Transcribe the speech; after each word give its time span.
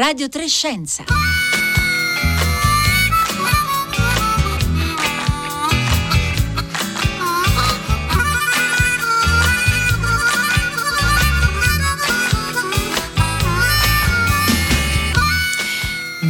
Radio 0.00 0.30
Trescenza. 0.30 1.04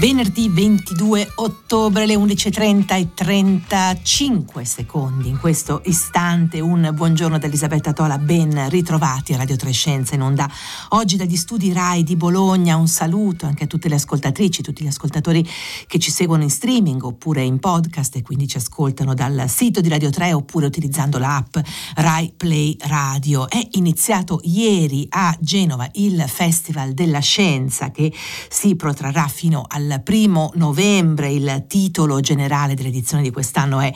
Venerdì 0.01 0.49
22 0.49 1.33
ottobre 1.35 2.05
alle 2.05 2.15
11.30 2.15 2.95
e 2.97 3.09
35 3.13 4.65
secondi. 4.65 5.29
In 5.29 5.39
questo 5.39 5.83
istante 5.85 6.59
un 6.59 6.91
buongiorno 6.95 7.39
da 7.39 7.47
Elisabetta 7.47 7.93
Tola, 7.93 8.17
ben 8.17 8.71
ritrovati 8.71 9.35
a 9.35 9.37
Radio 9.37 9.57
Trescenza 9.57 10.15
in 10.15 10.23
onda. 10.23 10.51
Oggi 10.91 11.19
dagli 11.19 11.37
studi 11.37 11.71
RAI 11.75 12.03
di 12.03 12.17
Bologna 12.17 12.77
un 12.77 12.89
saluto 12.89 13.45
anche 13.45 13.65
a 13.65 13.67
tutte 13.67 13.91
le 13.91 13.97
ascoltatrici, 13.97 14.63
tutti 14.63 14.85
gli 14.85 14.87
ascoltatori 14.87 15.47
che 15.87 15.99
ci 15.99 16.11
seguono 16.11 16.45
in 16.45 16.51
streaming 16.51 17.05
oppure 17.05 17.43
in 17.43 17.59
podcast 17.59 18.17
e 18.17 18.23
quindi 18.23 18.49
ci 18.49 18.57
ascoltano 18.57 19.13
dal 19.13 19.51
sito 19.51 19.83
di 19.83 19.91
Radio 19.91 20.09
3 20.09 20.33
oppure 20.33 20.65
utilizzando 20.65 21.19
l'app 21.19 21.59
RAI 21.97 22.33
Play 22.39 22.75
Radio. 22.81 23.51
È 23.51 23.69
iniziato 23.73 24.41
ieri 24.45 25.07
a 25.11 25.37
Genova 25.39 25.87
il 25.93 26.25
Festival 26.27 26.95
della 26.95 27.21
Scienza 27.21 27.91
che 27.91 28.11
si 28.49 28.77
protrarrà 28.77 29.29
fino 29.29 29.67
al 29.93 30.03
primo 30.03 30.51
novembre. 30.55 31.31
Il 31.31 31.65
titolo 31.67 32.21
generale 32.21 32.75
dell'edizione 32.75 33.23
di 33.23 33.31
quest'anno 33.31 33.81
è 33.81 33.93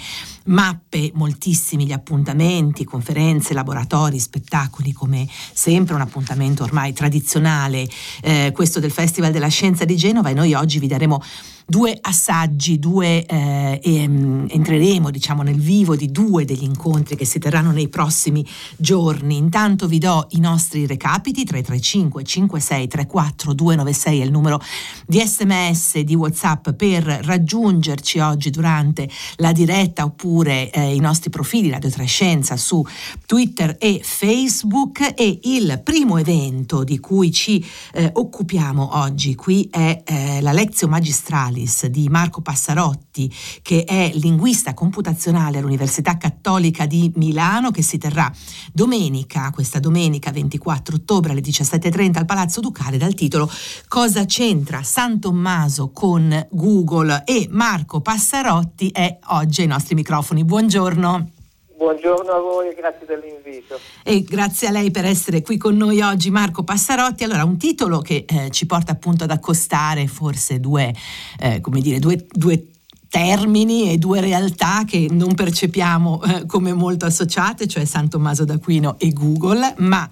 Mappe, 0.46 1.10
moltissimi 1.14 1.86
gli 1.86 1.92
appuntamenti, 1.92 2.84
conferenze, 2.84 3.54
laboratori, 3.54 4.18
spettacoli, 4.18 4.92
come 4.92 5.26
sempre 5.52 5.94
un 5.94 6.02
appuntamento 6.02 6.64
ormai 6.64 6.92
tradizionale, 6.92 7.88
eh, 8.20 8.50
questo 8.52 8.78
del 8.78 8.90
Festival 8.90 9.32
della 9.32 9.48
Scienza 9.48 9.86
di 9.86 9.96
Genova 9.96 10.28
e 10.28 10.34
noi 10.34 10.52
oggi 10.52 10.78
vi 10.78 10.86
daremo 10.86 11.22
due 11.66 11.96
assaggi, 11.98 12.78
due, 12.78 13.24
eh, 13.24 13.80
e, 13.82 14.06
um, 14.06 14.46
entreremo 14.50 15.10
diciamo, 15.10 15.42
nel 15.42 15.58
vivo 15.58 15.96
di 15.96 16.10
due 16.10 16.44
degli 16.44 16.62
incontri 16.62 17.16
che 17.16 17.24
si 17.24 17.38
terranno 17.38 17.70
nei 17.70 17.88
prossimi 17.88 18.46
giorni. 18.76 19.38
Intanto 19.38 19.86
vi 19.88 19.98
do 19.98 20.26
i 20.32 20.40
nostri 20.40 20.86
recapiti 20.86 21.44
335 21.44 22.22
56 22.22 22.86
34 22.86 23.54
296 23.54 24.20
è 24.20 24.24
il 24.24 24.30
numero 24.30 24.60
di 25.06 25.20
sms 25.24 26.00
di 26.00 26.14
whatsapp 26.14 26.70
per 26.70 27.04
raggiungerci 27.04 28.18
oggi 28.18 28.50
durante 28.50 29.08
la 29.36 29.52
diretta 29.52 30.04
oppure 30.04 30.33
eh, 30.42 30.94
i 30.94 31.00
nostri 31.00 31.30
profili 31.30 31.70
Radio 31.70 31.90
Trescenza 31.90 32.56
su 32.56 32.84
Twitter 33.26 33.76
e 33.78 34.00
Facebook 34.02 35.12
e 35.14 35.40
il 35.44 35.80
primo 35.82 36.18
evento 36.18 36.84
di 36.84 36.98
cui 36.98 37.32
ci 37.32 37.64
eh, 37.92 38.10
occupiamo 38.12 38.98
oggi 38.98 39.34
qui 39.34 39.68
è 39.70 40.02
eh, 40.04 40.40
la 40.40 40.52
lezione 40.52 40.92
magistrale 40.92 41.42
Alice 41.54 41.88
di 41.90 42.08
Marco 42.08 42.40
Passarotti, 42.40 43.32
che 43.62 43.84
è 43.84 44.10
linguista 44.14 44.74
computazionale 44.74 45.58
all'Università 45.58 46.16
Cattolica 46.16 46.86
di 46.86 47.12
Milano, 47.16 47.70
che 47.70 47.82
si 47.82 47.96
terrà 47.98 48.30
domenica, 48.72 49.50
questa 49.52 49.78
domenica 49.78 50.32
24 50.32 50.96
ottobre 50.96 51.32
alle 51.32 51.40
17.30 51.40 52.18
al 52.18 52.24
Palazzo 52.24 52.60
Ducale 52.60 52.98
dal 52.98 53.14
titolo 53.14 53.50
Cosa 53.88 54.24
c'entra 54.24 54.82
San 54.82 55.20
Tommaso 55.20 55.90
con 55.90 56.46
Google? 56.50 57.22
E 57.24 57.48
Marco 57.50 58.00
Passarotti 58.00 58.88
è 58.88 59.18
oggi 59.28 59.62
ai 59.62 59.66
nostri 59.68 59.94
microfoni. 59.94 60.22
Buongiorno. 60.32 61.30
Buongiorno 61.76 62.30
a 62.30 62.38
voi 62.38 62.70
e 62.70 62.74
grazie 62.74 63.04
dell'invito. 63.04 63.78
E 64.02 64.22
grazie 64.22 64.68
a 64.68 64.70
lei 64.70 64.90
per 64.90 65.04
essere 65.04 65.42
qui 65.42 65.58
con 65.58 65.76
noi 65.76 66.00
oggi, 66.00 66.30
Marco 66.30 66.62
Passarotti. 66.62 67.24
Allora, 67.24 67.44
un 67.44 67.58
titolo 67.58 67.98
che 67.98 68.24
eh, 68.26 68.48
ci 68.50 68.64
porta 68.64 68.92
appunto 68.92 69.24
ad 69.24 69.30
accostare 69.30 70.06
forse 70.06 70.60
due, 70.60 70.94
eh, 71.38 71.60
come 71.60 71.80
dire, 71.80 71.98
due, 71.98 72.24
due 72.30 72.68
termini 73.14 73.92
e 73.92 73.98
due 73.98 74.20
realtà 74.20 74.84
che 74.84 75.06
non 75.10 75.34
percepiamo 75.34 76.22
eh, 76.22 76.46
come 76.46 76.72
molto 76.72 77.06
associate, 77.06 77.68
cioè 77.68 77.84
San 77.84 78.08
Tommaso 78.08 78.44
d'Aquino 78.44 78.98
e 78.98 79.12
Google, 79.12 79.74
ma 79.78 80.08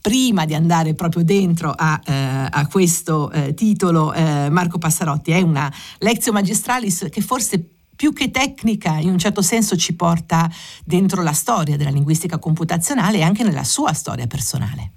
prima 0.00 0.44
di 0.46 0.54
andare 0.54 0.94
proprio 0.94 1.22
dentro 1.22 1.74
a, 1.76 2.00
eh, 2.06 2.48
a 2.50 2.66
questo 2.66 3.30
eh, 3.30 3.52
titolo, 3.52 4.12
eh, 4.12 4.48
Marco 4.48 4.78
Passarotti 4.78 5.32
è 5.32 5.40
una 5.40 5.70
lezione 5.98 6.38
magistralis 6.38 7.08
che 7.10 7.20
forse 7.20 7.75
più 7.96 8.12
che 8.12 8.30
tecnica 8.30 8.98
in 8.98 9.08
un 9.08 9.18
certo 9.18 9.42
senso 9.42 9.76
ci 9.76 9.96
porta 9.96 10.48
dentro 10.84 11.22
la 11.22 11.32
storia 11.32 11.76
della 11.76 11.90
linguistica 11.90 12.38
computazionale 12.38 13.18
e 13.18 13.22
anche 13.22 13.42
nella 13.42 13.64
sua 13.64 13.92
storia 13.94 14.26
personale. 14.26 14.90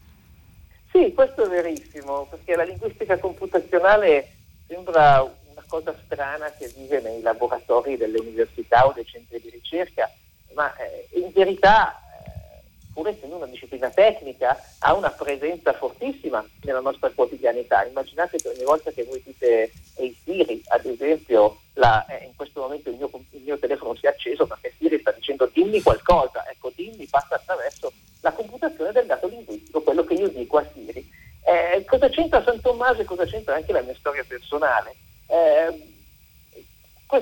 Sì, 0.92 1.14
questo 1.14 1.46
è 1.46 1.50
verissimo, 1.50 2.28
perché 2.30 2.56
la 2.56 2.64
linguistica 2.64 3.18
computazionale 3.18 4.34
sembra 4.68 5.22
una 5.22 5.64
cosa 5.68 5.96
strana 6.06 6.52
che 6.58 6.72
vive 6.76 7.00
nei 7.00 7.22
laboratori 7.22 7.96
delle 7.96 8.20
università 8.20 8.86
o 8.86 8.92
dei 8.94 9.06
centri 9.06 9.40
di 9.40 9.50
ricerca, 9.50 10.12
ma 10.54 10.76
eh, 10.76 11.08
in 11.20 11.32
verità 11.34 12.02
pur 13.00 13.08
essendo 13.08 13.38
una 13.38 13.46
disciplina 13.46 13.90
tecnica, 13.90 14.62
ha 14.80 14.94
una 14.94 15.09
presenza 15.12 15.72
fortissima 15.72 16.46
nella 16.64 16.82
nostra 16.82 17.09
quotidianità. 17.09 17.86
Immaginate 17.86 18.38
che 18.38 18.50
ogni 18.50 18.64
volta 18.64 18.92
che 18.92 19.06
voi 19.06 19.22
dite 19.24 19.72
Ehi 19.96 20.18
Siri, 20.22 20.62
ad 20.68 20.86
esempio, 20.86 21.59
la, 21.79 22.06
eh, 22.06 22.25
in 22.25 22.35
questo 22.35 22.62
momento 22.62 22.90
il 22.90 22.97
mio, 22.97 23.09
il 23.31 23.41
mio, 23.41 23.57
telefono 23.57 23.95
si 23.95 24.06
è 24.06 24.09
acceso 24.09 24.45
perché 24.45 24.73
Siri 24.78 25.00
sta 25.00 25.12
dicendo 25.12 25.50
dimmi 25.51 25.81
qualcosa, 25.81 26.45
ecco 26.50 26.72
dimmi 26.75 27.07
passa 27.07 27.35
attraverso 27.35 27.91
la 28.22 28.31
computazione 28.34 28.91
del 28.91 29.06
dato 29.06 29.28
linguistico, 29.28 29.81
quello 29.81 30.03
che 30.03 30.13
io 30.13 30.28
dico 30.28 30.57
a 30.57 30.66
Siri. 30.73 31.09
Eh, 31.44 31.85
cosa 31.85 32.09
c'entra 32.09 32.44
San 32.44 32.59
Tommaso 32.62 33.01
e 33.01 33.06
cosa 33.06 33.25
c'entra 33.25 33.56
anche 33.56 33.72
la 33.72 33.81
mia 33.81 33.95
storia 33.95 34.23
personale? 34.28 34.94
Eh, 35.28 35.88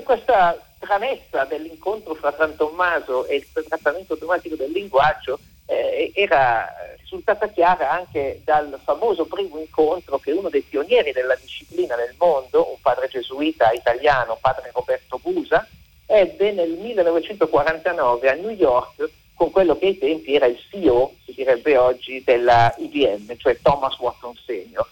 questa 0.02 0.60
stranezza 0.76 1.44
dell'incontro 1.44 2.14
fra 2.14 2.34
San 2.36 2.54
Tommaso 2.56 3.26
e 3.26 3.36
il 3.36 3.66
trattamento 3.66 4.14
automatico 4.14 4.56
del 4.56 4.72
linguaggio 4.72 5.38
eh, 5.66 6.10
era 6.14 6.68
risultata 7.08 7.48
chiara 7.48 7.90
anche 7.90 8.42
dal 8.44 8.78
famoso 8.84 9.24
primo 9.24 9.58
incontro 9.58 10.18
che 10.18 10.32
uno 10.32 10.50
dei 10.50 10.60
pionieri 10.60 11.12
della 11.12 11.34
disciplina 11.36 11.96
nel 11.96 12.14
mondo, 12.18 12.68
un 12.68 12.80
padre 12.82 13.08
gesuita 13.08 13.72
italiano, 13.72 14.36
padre 14.38 14.70
Roberto 14.74 15.18
Busa, 15.18 15.66
ebbe 16.04 16.52
nel 16.52 16.72
1949 16.72 18.28
a 18.28 18.34
New 18.34 18.50
York 18.50 19.08
con 19.32 19.50
quello 19.50 19.78
che 19.78 19.86
ai 19.86 19.98
tempi 19.98 20.34
era 20.34 20.46
il 20.46 20.58
CEO, 20.68 21.14
si 21.24 21.32
direbbe 21.32 21.78
oggi, 21.78 22.22
della 22.22 22.74
IBM, 22.76 23.36
cioè 23.38 23.56
Thomas 23.62 23.96
Watson 23.98 24.34
Senior. 24.44 24.86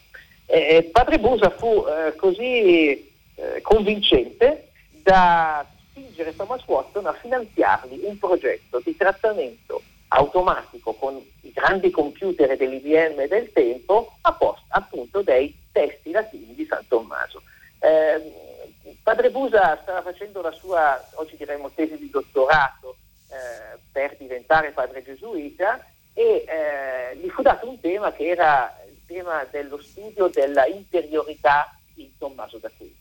Eh, 0.47 0.89
padre 0.91 1.19
Busa 1.19 1.51
fu 1.51 1.85
eh, 1.87 2.15
così 2.17 3.13
eh, 3.35 3.61
convincente 3.61 4.71
da 5.03 5.67
spingere 5.91 6.35
Thomas 6.35 6.63
Watson 6.65 7.07
a 7.07 7.13
finanziargli 7.13 8.01
un 8.05 8.19
progetto 8.19 8.81
di 8.83 8.97
trattamento 8.97 9.83
automatico 10.09 10.95
con 10.95 11.21
grandi 11.57 11.91
computer 11.91 12.55
dell'IBM 12.55 13.27
del 13.29 13.51
tempo 13.51 14.19
a 14.21 14.33
posto 14.35 14.67
appunto 14.69 15.23
dei 15.23 15.57
testi 15.73 16.11
latini 16.11 16.55
di 16.55 16.67
San 16.67 16.87
Tommaso. 16.87 17.43
Eh, 17.79 18.99
padre 19.03 19.31
Busa 19.31 19.79
stava 19.81 20.03
facendo 20.03 20.43
la 20.43 20.53
sua, 20.53 21.03
oggi 21.15 21.35
diremmo, 21.37 21.71
tesi 21.75 21.97
di 21.97 22.11
dottorato 22.11 22.97
eh, 23.31 23.79
per 23.91 24.17
diventare 24.19 24.73
padre 24.73 25.03
gesuita 25.03 25.83
e 26.13 26.45
eh, 26.47 27.17
gli 27.17 27.29
fu 27.31 27.41
dato 27.41 27.67
un 27.67 27.81
tema 27.81 28.13
che 28.13 28.27
era 28.27 28.79
il 28.87 29.01
tema 29.07 29.47
dello 29.51 29.81
studio 29.81 30.29
della 30.29 30.67
interiorità 30.67 31.75
in 31.95 32.11
Tommaso 32.19 32.59
d'Aquino. 32.59 32.93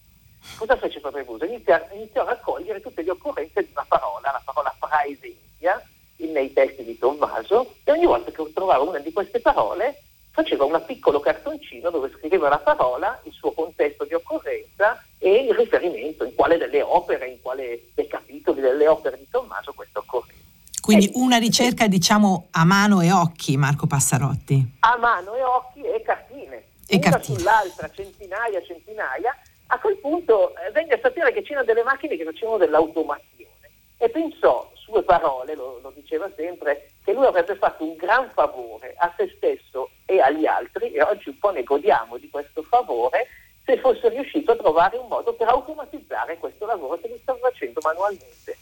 Cosa 0.57 0.77
fece 0.77 1.01
padre 1.01 1.25
Busa? 1.25 1.45
Iniziò, 1.45 1.77
iniziò 1.91 2.21
a 2.21 2.29
raccogliere 2.29 2.79
tutte 2.79 3.01
le 3.01 3.11
occorrenze 3.11 3.63
di 3.63 3.71
una 3.71 3.85
parola, 3.85 4.31
la 4.31 4.41
parola 4.45 4.73
praesentia, 4.79 5.83
nei 6.17 6.53
testi 6.53 6.83
di 6.83 6.97
Tommaso 6.97 7.75
e 7.83 7.91
ogni 7.91 8.05
volta 8.05 8.31
che 8.31 8.51
trovava 8.53 8.83
una 8.83 8.99
di 8.99 9.11
queste 9.11 9.39
parole 9.39 10.01
faceva 10.31 10.65
un 10.65 10.83
piccolo 10.85 11.21
cartoncino 11.21 11.89
dove 11.89 12.11
scriveva 12.17 12.49
la 12.49 12.59
parola, 12.59 13.19
il 13.23 13.31
suo 13.31 13.51
contesto 13.51 14.03
di 14.03 14.13
occorrenza 14.13 15.01
e 15.17 15.45
il 15.45 15.53
riferimento 15.53 16.25
in 16.25 16.35
quale 16.35 16.57
delle 16.57 16.81
opere, 16.81 17.27
in 17.27 17.41
quale 17.41 17.85
dei 17.93 18.07
capitoli 18.07 18.59
delle 18.59 18.87
opere 18.87 19.17
di 19.17 19.27
Tommaso 19.29 19.71
questo 19.73 19.99
occorreva. 19.99 20.43
Quindi 20.81 21.09
una 21.13 21.37
ricerca 21.37 21.87
diciamo 21.87 22.49
a 22.51 22.63
mano 22.65 23.01
e 23.01 23.11
occhi, 23.11 23.57
Marco 23.57 23.87
Passarotti. 23.87 24.75
A 24.81 24.97
mano 24.97 25.33
e 25.33 25.41
occhi 25.41 25.81
e 25.81 26.01
cartine. 26.03 26.63
E 26.85 26.97
una 26.97 27.09
cartine. 27.09 27.39
sull'altra, 27.39 27.89
centinaia, 27.89 28.61
centinaia. 28.61 29.35
A 29.67 29.79
quel 29.79 29.97
punto 29.97 30.53
eh, 30.57 30.69
venne 30.71 30.93
a 30.93 30.99
sapere 31.01 31.31
che 31.31 31.41
c'erano 31.41 31.65
delle 31.65 31.81
macchine 31.81 32.17
che 32.17 32.23
facevano 32.23 32.57
dell'automazione 32.57 33.71
e 33.97 34.09
pensò 34.09 34.69
sue 34.85 35.03
parole, 35.03 35.55
lo, 35.55 35.79
lo, 35.81 35.91
diceva 35.93 36.29
sempre, 36.35 36.91
che 37.03 37.11
lui 37.11 37.25
avrebbe 37.25 37.55
fatto 37.55 37.83
un 37.83 37.95
gran 37.95 38.29
favore 38.31 38.93
a 38.97 39.11
se 39.17 39.33
stesso 39.35 39.89
e 40.05 40.19
agli 40.21 40.45
altri, 40.45 40.91
e 40.91 41.01
oggi 41.01 41.29
un 41.29 41.39
po' 41.39 41.51
ne 41.51 41.63
godiamo 41.63 42.17
di 42.17 42.29
questo 42.29 42.61
favore, 42.61 43.27
se 43.65 43.77
fosse 43.79 44.09
riuscito 44.09 44.51
a 44.51 44.55
trovare 44.55 44.97
un 44.97 45.07
modo 45.07 45.33
per 45.33 45.47
automatizzare 45.47 46.37
questo 46.37 46.67
lavoro 46.67 46.99
che 46.99 47.07
lui 47.07 47.19
stava 47.21 47.39
facendo 47.39 47.79
manualmente. 47.83 48.57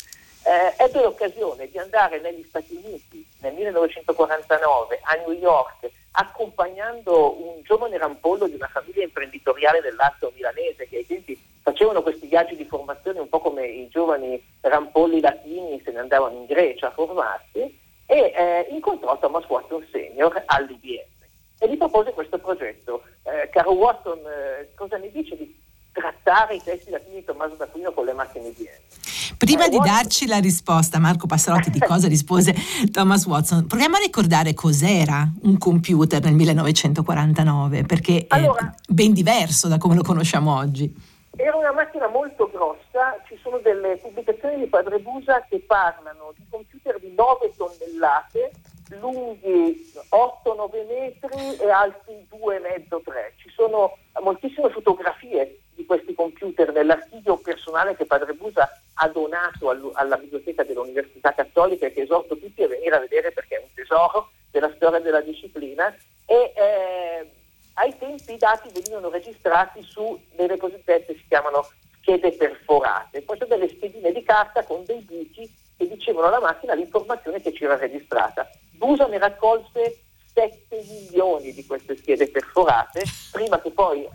Eh, 0.45 0.84
ebbe 0.84 1.01
l'occasione 1.01 1.69
di 1.69 1.78
andare 1.78 2.19
negli 2.19 2.44
Stati 2.44 2.75
Uniti 2.75 3.25
nel 3.40 3.54
1949 3.54 5.00
a 5.04 5.16
New 5.16 5.31
York 5.31 5.90
accompagnando 6.12 7.42
un 7.42 7.62
giovane 7.63 7.98
rampollo 7.98 8.48
di 8.48 8.56
una 8.56 8.68
famiglia 8.68 9.04
imprenditoriale 9.04 9.80
del 9.80 9.95
lato 9.95 10.34
milanese 10.36 10.88
che 10.90 10.98
ai 10.98 11.07
tempi 11.07 11.42
facevano 11.62 12.01
questi 12.04 12.28
viaggi 12.28 12.57
di 12.57 12.66
formazione 12.66 13.19
un 13.19 13.30
po' 13.30 13.40
come 13.40 13.66
i 13.66 13.88
giovani 13.88 14.42
rampolli 14.60 15.22
latini 15.22 15.81
se 15.84 15.92
ne 15.92 16.00
andavano 16.00 16.36
in 16.36 16.45
Grecia 16.45 16.88
a 16.88 16.92
formarsi 16.92 17.80
e 18.06 18.34
eh, 18.36 18.68
incontrò 18.69 19.18
Thomas 19.18 19.48
Watson 19.48 19.88
Senior 19.92 20.44
all'IBM 20.45 21.12
e 21.60 21.69
gli 21.69 21.78
propose 21.78 22.12
questo 22.12 22.38
progetto. 22.38 23.04
Eh, 23.24 23.48
caro 23.50 23.72
Watson, 23.72 24.19
eh, 24.19 24.74
cosa 24.75 24.98
ne 24.98 25.10
dice 25.10 25.38
di 25.38 25.62
trattare 25.94 26.56
i 26.56 26.62
testi 26.62 26.90
latini 26.90 27.18
di 27.18 27.24
Tommaso 27.24 27.56
d'Aquino 27.56 27.94
con 27.94 28.06
le 28.06 28.13
macchine 28.13 28.48
IBM? 28.48 29.38
Prima 29.38 29.66
eh, 29.66 29.69
di 29.69 29.78
darci 29.78 30.28
la 30.28 30.40
risposta, 30.40 31.00
Marco 31.00 31.28
Passarotti, 31.28 31.69
di 31.69 31.80
cosa 31.80 32.07
rispose 32.07 32.54
Thomas 32.92 33.25
Watson, 33.25 33.68
proviamo 33.68 33.95
a 33.95 34.00
ricordare 34.00 34.54
cos'era 34.54 35.28
un 35.44 35.57
computer 35.57 36.22
nel 36.22 36.34
1949, 36.34 37.84
perché 37.84 38.25
allora, 38.30 38.69
è 38.69 38.92
ben 38.92 39.13
diverso 39.13 39.68
da 39.68 39.78
come 39.78 39.95
lo 39.95 40.01
conosciamo 40.01 40.56
oggi. 40.56 40.92
Era 41.36 41.56
una 41.56 41.74
macchina 41.74 42.07
molto 42.07 42.50
grossa, 42.51 43.18
ci 43.28 43.38
sono 43.42 43.57
delle 43.57 43.98
pubblicazioni 43.98 44.60
di 44.60 44.68
Padre 44.68 45.00
Busa 45.00 45.45
che 45.50 45.60
parlano 45.60 46.34
di 46.36 46.45
computer 46.50 47.00
di 47.00 47.13
9 47.16 47.54
tonnellate, 47.57 48.51
lunghi 49.00 49.92
8-9 50.10 50.88
metri 50.88 51.57
e 51.57 51.69
alti 51.69 52.28
2,5-3. 52.30 53.01
Ci 53.38 53.50
sono 53.56 53.98
moltissime 54.22 54.69
fotografie 54.69 55.45
di 55.45 55.62
questi 55.94 56.16
computer 56.16 56.72
nell'archivio 56.72 57.38
personale 57.38 57.95
che 57.95 58.06
Padre 58.06 58.34
Busa 58.34 58.68
ha 58.95 59.07
donato 59.10 59.69
alla 59.94 60.18
biblioteca 60.18 60.63
dell'Università 60.63 61.36
Cattolica 61.36 61.86
e 61.86 61.94
che 61.94 62.01
esorto 62.01 62.36
tutti 62.36 62.63
a 62.63 62.68
venire 62.68 62.95
a 62.95 63.00
vedere 63.00 63.31
perché 63.31 63.57
è 63.57 63.62
un 63.62 63.69
tesoro 63.75 64.31
della 64.50 64.74
storia 64.75 65.00
della 65.00 65.22
disciplina. 65.22 65.95
E, 66.25 66.54
eh, 66.56 67.31
ai 67.75 67.95
tempi 68.00 68.34
i 68.34 68.38
dati 68.38 68.72
venivano 68.74 69.10
registrati 69.10 69.84
su 69.84 70.19
delle 70.31 70.57
cosiddette, 70.57 71.13
si 71.13 71.25
chiamano 71.28 71.69
schede 72.01 72.31
perforate, 72.31 73.22
poi 73.22 73.38
sono 73.38 73.56
delle 73.56 73.69
schedine 73.69 74.12
di 74.12 74.24
carta 74.24 74.63
con 74.63 74.84
dei 74.86 75.01
buchi 75.01 75.48
che 75.78 75.88
dicevano 75.88 76.28
alla 76.28 76.40
macchina 76.40 76.74
l'informazione 76.74 77.40
che 77.40 77.51
c'era 77.51 77.78
registrata. 77.78 78.50
Busa 78.72 79.06
ne 79.06 79.19
raccolse 79.19 80.00
7 80.34 80.84
milioni 80.90 81.54
di 81.54 81.63
queste 81.68 81.95
schede 81.98 82.30
perforate 82.30 83.04
prima 83.31 83.62
che 83.62 83.69
poi 83.69 84.04
eh, 84.04 84.10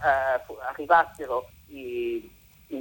arrivassero 0.69 1.49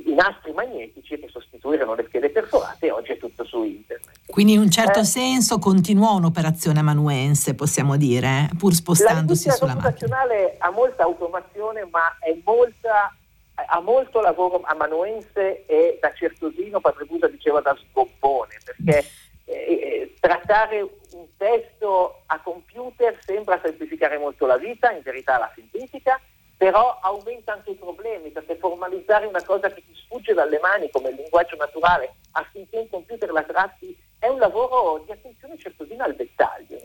i, 0.09 0.13
nastri 0.13 0.51
magnetici 0.51 1.19
che 1.19 1.27
sostituirono 1.29 1.95
le 1.95 2.05
schede 2.07 2.29
perforate 2.29 2.87
e 2.87 2.91
oggi 2.91 3.11
è 3.11 3.17
tutto 3.17 3.43
su 3.43 3.63
internet. 3.63 4.19
Quindi 4.27 4.53
in 4.53 4.59
un 4.59 4.69
certo 4.69 4.99
eh, 4.99 5.05
senso 5.05 5.59
continuò 5.59 6.15
un'operazione 6.15 6.79
amanuense, 6.79 7.55
possiamo 7.55 7.97
dire, 7.97 8.49
pur 8.57 8.73
spostandosi 8.73 9.49
sulla 9.51 9.75
macchina. 9.75 9.75
La 9.75 9.81
computazionale 9.81 10.55
ha 10.57 10.69
molta 10.71 11.03
automazione, 11.03 11.87
ma 11.89 12.17
è 12.19 12.35
molta, 12.43 13.15
ha 13.55 13.79
molto 13.81 14.21
lavoro 14.21 14.61
amanuense 14.65 15.65
e 15.65 15.97
da 16.01 16.11
certosino, 16.13 16.79
Padre 16.79 17.05
Busa 17.05 17.27
diceva 17.27 17.61
da 17.61 17.75
sgobbone, 17.75 18.57
perché 18.63 19.07
eh, 19.45 19.53
eh, 19.53 20.13
trattare 20.19 20.81
un 20.81 21.25
testo 21.37 22.23
a 22.25 22.39
computer 22.41 23.17
sembra 23.23 23.59
semplificare 23.63 24.17
molto 24.17 24.45
la 24.45 24.57
vita, 24.57 24.91
in 24.91 25.01
verità 25.03 25.37
la 25.37 25.51
semplifica, 25.55 26.19
però 26.57 26.99
aumenta 27.01 27.53
anche 27.53 27.71
i 27.71 27.75
problemi 27.75 28.31
perché 28.31 28.57
formalizzare 28.57 29.27
una 29.27 29.43
cosa 29.43 29.69
che 29.69 29.83
ti 29.85 29.93
sfugge 29.93 30.33
dalle 30.33 30.59
mani 30.59 30.89
come 30.91 31.09
il 31.09 31.15
linguaggio 31.15 31.55
naturale 31.55 32.15
affinché 32.31 32.77
un 32.77 32.89
computer 32.89 33.31
la 33.31 33.43
tratti 33.43 33.95
è 34.19 34.27
un 34.27 34.39
lavoro 34.39 35.03
di 35.05 35.11
attenzione 35.11 35.55
certosina 35.57 36.05
al 36.05 36.15
dettaglio. 36.15 36.77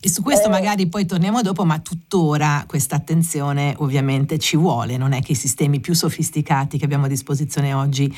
E 0.00 0.08
su 0.08 0.22
questo 0.22 0.48
eh, 0.48 0.50
magari 0.50 0.88
poi 0.88 1.04
torniamo 1.04 1.42
dopo, 1.42 1.64
ma 1.64 1.78
tuttora 1.80 2.64
questa 2.66 2.96
attenzione 2.96 3.74
ovviamente 3.78 4.38
ci 4.38 4.56
vuole, 4.56 4.96
non 4.96 5.12
è 5.12 5.20
che 5.20 5.32
i 5.32 5.36
sistemi 5.36 5.80
più 5.80 5.94
sofisticati 5.94 6.78
che 6.78 6.84
abbiamo 6.84 7.04
a 7.04 7.08
disposizione 7.08 7.74
oggi 7.74 8.10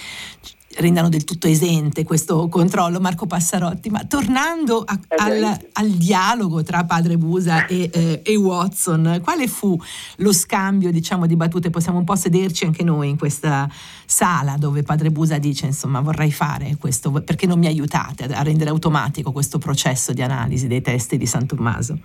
rendano 0.78 1.08
del 1.08 1.24
tutto 1.24 1.46
esente 1.46 2.04
questo 2.04 2.48
controllo, 2.48 3.00
Marco 3.00 3.26
Passarotti. 3.26 3.90
Ma 3.90 4.04
tornando 4.04 4.82
a, 4.84 4.98
al, 5.16 5.58
al, 5.72 5.88
dialogo 5.90 6.62
tra 6.62 6.84
padre 6.84 7.16
Busa 7.16 7.66
e, 7.66 7.90
eh, 7.92 8.20
e, 8.24 8.36
Watson, 8.36 9.20
quale 9.22 9.46
fu 9.46 9.78
lo 10.16 10.32
scambio 10.32 10.90
diciamo, 10.90 11.26
di 11.26 11.36
battute? 11.36 11.70
Possiamo 11.70 11.98
un 11.98 12.04
po' 12.04 12.16
sederci 12.16 12.64
anche 12.64 12.84
noi 12.84 13.10
in 13.10 13.18
questa 13.18 13.68
sala 14.06 14.56
dove 14.56 14.82
padre 14.82 15.10
Busa 15.10 15.38
dice 15.38 15.66
insomma 15.66 16.00
vorrei 16.00 16.32
fare 16.32 16.76
questo, 16.78 17.10
perché 17.10 17.46
non 17.46 17.58
mi 17.58 17.66
aiutate 17.66 18.24
a, 18.24 18.42
rendere 18.42 18.70
automatico 18.70 19.32
questo 19.32 19.58
processo 19.58 20.12
di 20.12 20.22
analisi 20.22 20.66
dei 20.66 20.80
testi 20.80 21.16
di 21.16 21.26
San 21.26 21.46
Tommaso? 21.46 21.98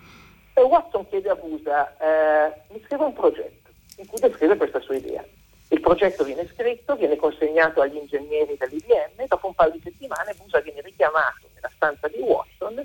E 0.55 0.61
Watson 0.61 1.07
chiede 1.09 1.29
a 1.29 1.35
Busa, 1.35 1.95
eh, 1.97 2.61
mi 2.73 2.81
scrive 2.85 3.05
un 3.05 3.13
progetto 3.13 3.69
in 3.97 4.07
cui 4.07 4.19
descrive 4.19 4.57
questa 4.57 4.79
sua 4.81 4.95
idea. 4.95 5.23
Progetto 5.83 6.23
viene 6.23 6.47
scritto, 6.47 6.95
viene 6.95 7.17
consegnato 7.17 7.81
agli 7.81 7.97
ingegneri 7.97 8.55
dell'IBM, 8.57 9.27
dopo 9.27 9.47
un 9.47 9.53
paio 9.53 9.71
di 9.71 9.81
settimane 9.83 10.33
Busa 10.33 10.61
viene 10.61 10.79
richiamato 10.79 11.49
nella 11.53 11.69
stanza 11.75 12.07
di 12.07 12.19
Watson 12.19 12.79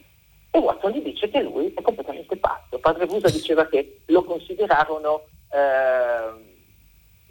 e 0.50 0.58
Watson 0.58 0.90
gli 0.90 1.02
dice 1.02 1.30
che 1.30 1.40
lui 1.40 1.72
è 1.72 1.80
completamente 1.80 2.36
pazzo. 2.38 2.80
Padre 2.80 3.06
Busa 3.06 3.30
diceva 3.30 3.68
che 3.68 4.00
lo 4.06 4.24
considerarono 4.24 5.22
eh, 5.52 6.56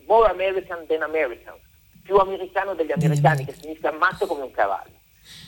more 0.05 0.29
American 0.29 0.85
than 0.87 1.01
American, 1.01 1.55
più 2.01 2.15
americano 2.15 2.73
degli 2.73 2.93
americani, 2.93 3.43
che 3.43 3.51
significa 3.51 3.91
matto 3.91 4.25
come 4.25 4.43
un 4.43 4.51
cavallo. 4.51 4.95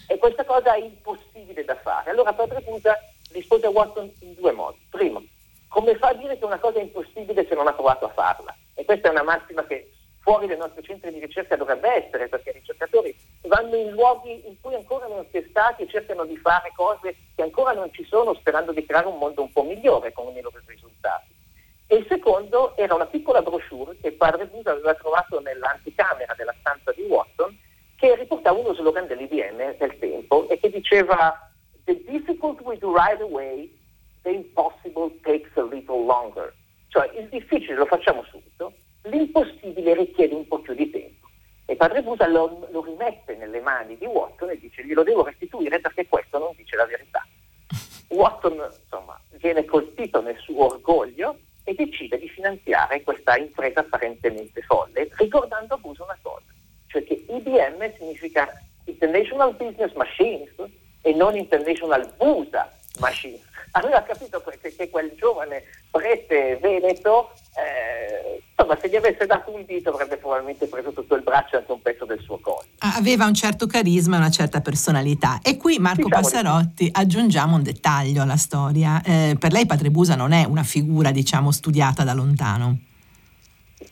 E 0.06 0.18
questa 0.18 0.44
cosa 0.44 0.74
è 0.74 0.80
impossibile 0.80 1.64
da 1.64 1.78
fare. 1.78 2.10
Allora 2.10 2.34
Padre 2.34 2.60
Busa 2.60 2.94
rispose 3.32 3.68
a 3.68 3.70
Watson 3.70 4.12
in 4.20 4.34
due 4.36 4.52
modi. 4.52 4.86
Primo, 4.90 5.24
come 5.70 5.96
fa 5.96 6.10
a 6.10 6.14
dire 6.14 6.38
che 6.38 6.44
una 6.44 6.60
cosa 6.60 6.80
è 6.80 6.82
impossibile 6.82 7.48
se 7.48 7.56
non 7.56 7.68
ha 7.68 7.74
provato 7.74 8.04
a 8.04 8.10
farla? 8.10 8.54
E 8.74 8.84
questa 8.84 9.08
è 9.08 9.12
una 9.12 9.24
massima 9.24 9.66
che 9.66 9.94
fuori 10.20 10.48
dai 10.48 10.58
nostri 10.58 10.84
centri 10.84 11.12
di 11.12 11.20
ricerca 11.20 11.56
dovrebbe 11.56 12.06
essere, 12.06 12.28
perché 12.28 12.50
i 12.50 12.54
ricercatori 12.54 13.16
vanno 13.42 13.76
in 13.76 13.92
luoghi 13.92 14.48
in 14.48 14.60
cui 14.62 14.76
ancora 14.76 15.08
non 15.08 15.26
si 15.32 15.38
è 15.38 15.46
stati 15.50 15.84
e 15.84 15.88
cercano 15.88 16.26
di 16.26 16.38
fare 16.38 16.72
cose 16.76 17.16
che 17.36 17.42
ancora 17.42 17.74
non 17.74 17.92
ci 17.92 18.04
sono, 18.06 18.34
sperando 18.34 18.72
di 18.72 18.86
creare 18.86 19.08
un 19.08 19.18
mondo 19.18 19.42
un 19.42 19.52
po' 19.52 19.64
migliore 19.64 20.12
con 20.12 20.36
i 20.36 20.42
loro 20.42 20.60
risultati. 20.66 21.38
E 21.88 21.96
il 21.96 22.06
secondo 22.08 22.78
era 22.78 22.94
una 22.94 23.08
piccola 23.08 23.42
brochure 23.42 23.98
che 24.00 24.12
padre 24.12 24.46
Busa 24.46 24.72
aveva 24.72 24.94
trovato 24.94 25.40
nell'anticamera 25.40 26.36
della 26.36 26.54
stanza 26.60 26.92
di 26.92 27.02
Watson, 27.02 27.58
che 27.96 28.16
riportava 28.16 28.60
uno 28.60 28.74
slogan 28.76 29.08
dell'IBM 29.08 29.76
del 29.78 29.98
tempo 29.98 30.48
e 30.50 30.60
che 30.60 30.70
diceva 30.70 31.52
The 31.86 32.04
difficult 32.06 32.62
we 32.62 32.78
do 32.78 32.94
right 32.94 33.20
away, 33.20 33.76
the 34.22 34.30
impossible 34.30 35.12
takes 35.24 35.50
a 35.56 35.64
little 35.64 36.06
longer. 36.06 36.54
Cioè 36.90 37.10
il 37.18 37.28
difficile 37.30 37.76
lo 37.76 37.86
facciamo 37.86 38.24
subito, 38.26 38.49
l'impossibile 39.10 39.94
richiede 39.96 40.36
un 40.36 40.48
po' 40.48 40.60
più 40.60 40.74
di 40.74 40.90
tempo. 40.90 41.28
E 41.66 41.76
padre 41.76 42.02
Busa 42.02 42.28
lo, 42.28 42.68
lo 42.72 42.84
rimette 42.84 43.36
nelle 43.36 43.60
mani 43.60 43.98
di 43.98 44.06
Watson 44.06 44.50
e 44.50 44.58
dice 44.58 44.84
glielo 44.84 45.04
devo 45.04 45.24
restituire 45.24 45.80
perché 45.80 46.08
questo 46.08 46.40
non 46.40 46.54
dice 46.56 46.76
la 46.76 46.86
verità. 46.86 47.26
Watson 48.10 48.54
insomma, 48.82 49.20
viene 49.34 49.66
colpito 49.66 50.22
nel 50.22 50.38
suo 50.38 50.66
orgoglio 50.66 51.38
e 51.64 51.76
decide 51.76 52.18
di 52.18 52.28
finanziare 52.28 53.04
questa 53.04 53.38
impresa 53.38 53.82
apparentemente 53.82 54.62
folle, 54.64 55.10
ricordando 55.18 55.76
a 55.76 55.78
Busa 55.78 56.04
una 56.04 56.18
cosa, 56.22 56.46
cioè 56.88 57.04
che 57.04 57.26
IBM 57.28 57.96
significa 57.98 58.50
International 58.86 59.54
Business 59.56 59.94
Machines 59.94 60.54
e 61.02 61.14
non 61.14 61.36
International 61.36 62.12
Busa 62.18 62.72
Machines. 63.00 63.46
Aveva 63.74 64.02
capito 64.02 64.42
che, 64.42 64.90
quel 64.90 65.14
giovane 65.16 65.64
prete 65.92 66.58
veneto 66.60 67.32
insomma, 68.60 68.78
se 68.80 68.90
gli 68.90 68.96
avesse 68.96 69.26
dato 69.26 69.54
un 69.54 69.64
dito 69.66 69.92
avrebbe 69.92 70.18
probabilmente 70.18 70.68
preso 70.68 70.92
tutto 70.92 71.16
il 71.16 71.22
braccio 71.22 71.56
e 71.56 71.60
anche 71.60 71.72
un 71.72 71.82
pezzo 71.82 72.06
del 72.06 72.20
suo 72.20 72.40
collo. 72.40 72.66
Aveva 72.80 73.26
un 73.26 73.34
certo 73.34 73.66
carisma 73.68 74.16
e 74.16 74.20
una 74.20 74.30
certa 74.30 74.60
personalità. 74.60 75.40
E 75.42 75.56
qui 75.56 75.80
Marco 75.80 76.04
diciamo 76.04 76.22
Passarotti 76.22 76.84
di... 76.86 76.92
aggiungiamo 76.94 77.56
un 77.56 77.64
dettaglio 77.64 78.22
alla 78.22 78.38
storia. 78.38 79.02
Eh, 79.04 79.38
per 79.40 79.54
lei 79.54 79.66
Padre 79.66 79.90
Busa 79.90 80.16
non 80.16 80.34
è 80.34 80.44
una 80.44 80.64
figura, 80.64 81.12
diciamo, 81.12 81.52
studiata 81.52 82.04
da 82.04 82.14
lontano. 82.14 82.78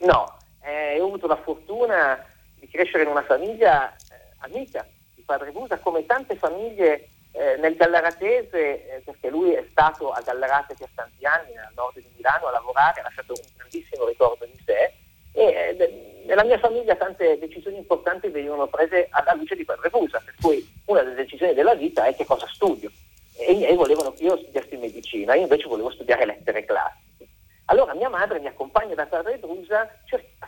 No, 0.01 0.37
eh, 0.61 0.99
ho 0.99 1.05
avuto 1.05 1.27
la 1.27 1.37
fortuna 1.37 2.19
di 2.59 2.67
crescere 2.67 3.03
in 3.03 3.09
una 3.09 3.23
famiglia 3.23 3.93
eh, 3.93 3.95
amica 4.39 4.85
di 5.15 5.23
Padre 5.25 5.51
Busa, 5.51 5.79
come 5.79 6.05
tante 6.05 6.35
famiglie 6.35 7.09
eh, 7.37 7.57
nel 7.57 7.75
Gallaratese, 7.75 8.95
eh, 8.95 9.01
perché 9.05 9.29
lui 9.29 9.53
è 9.53 9.63
stato 9.69 10.11
a 10.11 10.21
Gallarate 10.21 10.75
per 10.77 10.89
tanti 10.95 11.23
anni, 11.25 11.55
al 11.55 11.71
nord 11.75 11.99
di 11.99 12.09
Milano, 12.15 12.47
a 12.47 12.51
lavorare, 12.51 12.99
ha 12.99 13.03
lasciato 13.03 13.33
un 13.33 13.47
grandissimo 13.55 14.07
ricordo 14.07 14.45
di 14.45 14.59
sé. 14.65 14.93
E 15.33 15.43
eh, 15.43 16.23
nella 16.25 16.43
mia 16.43 16.57
famiglia 16.57 16.95
tante 16.95 17.37
decisioni 17.37 17.77
importanti 17.77 18.29
venivano 18.29 18.67
prese 18.67 19.07
alla 19.11 19.33
luce 19.35 19.55
di 19.55 19.63
Padre 19.63 19.89
Busa, 19.89 20.19
per 20.25 20.33
cui 20.41 20.67
una 20.85 21.03
delle 21.03 21.15
decisioni 21.15 21.53
della 21.53 21.75
vita 21.75 22.05
è 22.05 22.15
che 22.15 22.25
cosa 22.25 22.47
studio. 22.47 22.91
E 23.37 23.53
i 23.53 23.57
miei 23.57 23.75
volevano 23.75 24.11
che 24.13 24.23
io 24.23 24.37
studiassi 24.37 24.75
medicina, 24.77 25.35
io 25.35 25.43
invece 25.43 25.67
volevo 25.67 25.91
studiare 25.91 26.25
lettere 26.25 26.65
classiche. 26.65 27.27
Allora 27.65 27.93
mia 27.93 28.09
madre 28.09 28.39
mi 28.39 28.47
accompagna 28.47 28.95
da 28.95 29.05
Padre 29.05 29.37
Busa 29.37 29.87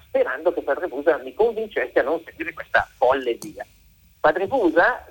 sperando 0.08 0.52
che 0.54 0.62
Padre 0.62 0.88
Busa 0.88 1.18
mi 1.18 1.34
convincesse 1.34 2.00
a 2.00 2.04
non 2.04 2.20
seguire 2.26 2.54
questa 2.54 2.88
folle 2.98 3.36
via. 3.36 3.64
Padre 4.20 4.48
Busa 4.48 5.06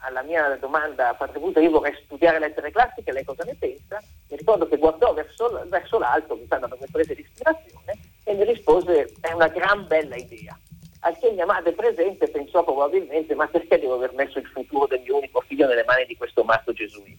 alla 0.00 0.22
mia 0.22 0.56
domanda 0.60 1.14
Patria 1.14 1.60
io 1.60 1.70
vorrei 1.70 1.94
studiare 2.04 2.38
lettere 2.38 2.70
classiche, 2.70 3.12
lei 3.12 3.24
cosa 3.24 3.44
ne 3.44 3.54
pensa? 3.58 4.02
Mi 4.28 4.36
ricordo 4.36 4.68
che 4.68 4.76
guardò 4.76 5.12
verso, 5.14 5.62
verso 5.66 5.98
l'alto, 5.98 6.36
mi 6.36 6.46
sa 6.48 6.56
da 6.56 6.66
dove 6.66 6.86
prese 6.90 7.14
l'ispirazione, 7.14 7.98
e 8.24 8.34
mi 8.34 8.44
rispose 8.44 9.12
è 9.20 9.32
una 9.32 9.48
gran 9.48 9.86
bella 9.86 10.16
idea. 10.16 10.58
Al 11.00 11.16
che 11.18 11.30
mia 11.30 11.46
madre 11.46 11.72
presente 11.72 12.28
pensò 12.28 12.64
probabilmente 12.64 13.34
ma 13.34 13.46
perché 13.46 13.78
devo 13.78 13.94
aver 13.94 14.12
messo 14.14 14.38
il 14.38 14.46
futuro 14.46 14.86
del 14.86 15.00
mio 15.00 15.16
unico 15.16 15.40
figlio 15.46 15.66
nelle 15.66 15.84
mani 15.84 16.04
di 16.06 16.16
questo 16.16 16.42
matto 16.42 16.72
gesuita? 16.72 17.16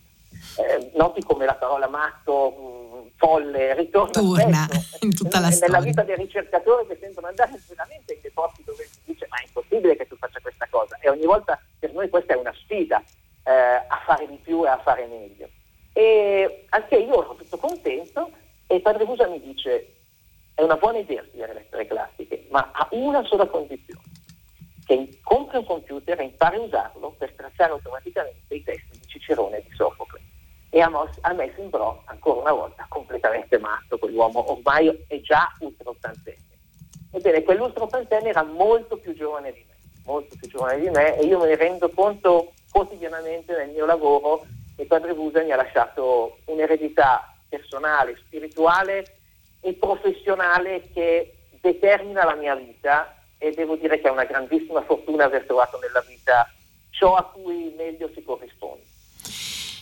Eh, 0.57 0.91
noti 0.95 1.21
come 1.23 1.45
la 1.45 1.55
parola 1.55 1.87
matto, 1.87 2.51
mh, 2.51 3.11
folle, 3.15 3.73
ritorna 3.75 4.11
Torna 4.11 4.67
in 4.99 5.15
tutta 5.15 5.39
la 5.39 5.47
nella 5.47 5.55
storia. 5.55 5.79
vita 5.79 6.03
dei 6.03 6.15
ricercatori 6.17 6.87
che 6.87 6.97
sentono 6.99 7.27
andare 7.27 7.51
veramente 7.67 8.13
in 8.13 8.19
dei 8.21 8.31
posti 8.31 8.63
dove 8.65 8.83
si 8.83 8.99
dice 9.05 9.27
ma 9.29 9.37
è 9.37 9.45
impossibile 9.45 9.95
che 9.95 10.07
tu 10.07 10.17
faccia 10.17 10.39
questa 10.41 10.67
cosa 10.69 10.97
e 10.99 11.09
ogni 11.09 11.25
volta 11.25 11.57
per 11.79 11.93
noi 11.93 12.09
questa 12.09 12.33
è 12.33 12.37
una 12.37 12.53
sfida 12.69 13.03
eh, 13.43 13.51
a 13.51 14.01
fare 14.05 14.27
di 14.27 14.37
più 14.37 14.63
e 14.63 14.69
a 14.69 14.77
fare 14.77 15.07
meglio. 15.07 15.49
E 15.93 16.65
anche 16.69 16.95
io 16.97 17.23
ero 17.23 17.35
tutto 17.35 17.57
contento 17.57 18.29
e 18.67 18.79
padre 18.79 19.05
Busa 19.05 19.27
mi 19.27 19.41
dice 19.41 19.95
è 20.53 20.61
una 20.61 20.75
buona 20.75 20.99
idea 20.99 21.23
studiare 21.25 21.53
lettere 21.53 21.87
classiche, 21.87 22.45
ma 22.51 22.69
ha 22.71 22.87
una 22.91 23.23
sola 23.23 23.47
condizione, 23.47 24.03
che 24.85 25.17
compri 25.23 25.57
un 25.57 25.65
computer 25.65 26.19
e 26.19 26.23
impari 26.23 26.57
a 26.57 26.61
usarlo 26.61 27.15
per 27.17 27.33
tracciare 27.33 27.71
automaticamente 27.71 28.53
i 28.53 28.63
testi 28.63 28.99
di 28.99 29.07
Cicerone 29.07 29.57
e 29.57 29.63
di 29.67 29.73
Sofocle. 29.75 30.21
E 30.69 30.81
a, 30.81 30.89
mos- 30.89 31.17
a 31.21 31.33
me 31.33 31.51
sembrò 31.55 32.01
ancora 32.05 32.41
una 32.41 32.51
volta 32.51 32.85
completamente 32.89 33.57
matto, 33.57 33.97
quell'uomo 33.97 34.51
ormai 34.51 35.05
è 35.07 35.19
già 35.21 35.49
ultra 35.59 35.89
ottantenne. 35.89 36.57
Ebbene, 37.11 37.43
quell'ultra 37.43 37.85
ottantenne 37.85 38.29
era 38.29 38.43
molto 38.43 38.97
più 38.97 39.15
giovane 39.15 39.51
di 39.53 39.65
me, 39.67 39.75
molto 40.05 40.35
più 40.37 40.47
giovane 40.47 40.79
di 40.79 40.89
me 40.89 41.17
e 41.17 41.25
io 41.25 41.39
me 41.39 41.47
ne 41.47 41.55
rendo 41.55 41.89
conto 41.89 42.51
quotidianamente 42.79 43.53
nel 43.57 43.71
mio 43.71 43.85
lavoro 43.85 44.45
e 44.77 44.85
Padre 44.85 45.13
Busa 45.13 45.43
mi 45.43 45.51
ha 45.51 45.57
lasciato 45.57 46.37
un'eredità 46.45 47.35
personale, 47.49 48.15
spirituale 48.25 49.17
e 49.59 49.73
professionale 49.73 50.89
che 50.93 51.33
determina 51.59 52.23
la 52.23 52.35
mia 52.35 52.55
vita 52.55 53.13
e 53.37 53.51
devo 53.51 53.75
dire 53.75 53.99
che 53.99 54.07
è 54.07 54.11
una 54.11 54.23
grandissima 54.23 54.81
fortuna 54.83 55.25
aver 55.25 55.43
trovato 55.43 55.77
nella 55.79 56.01
vita 56.07 56.49
ciò 56.91 57.15
a 57.15 57.23
cui 57.25 57.73
meglio 57.75 58.09
si 58.13 58.23
corrisponde. 58.23 58.88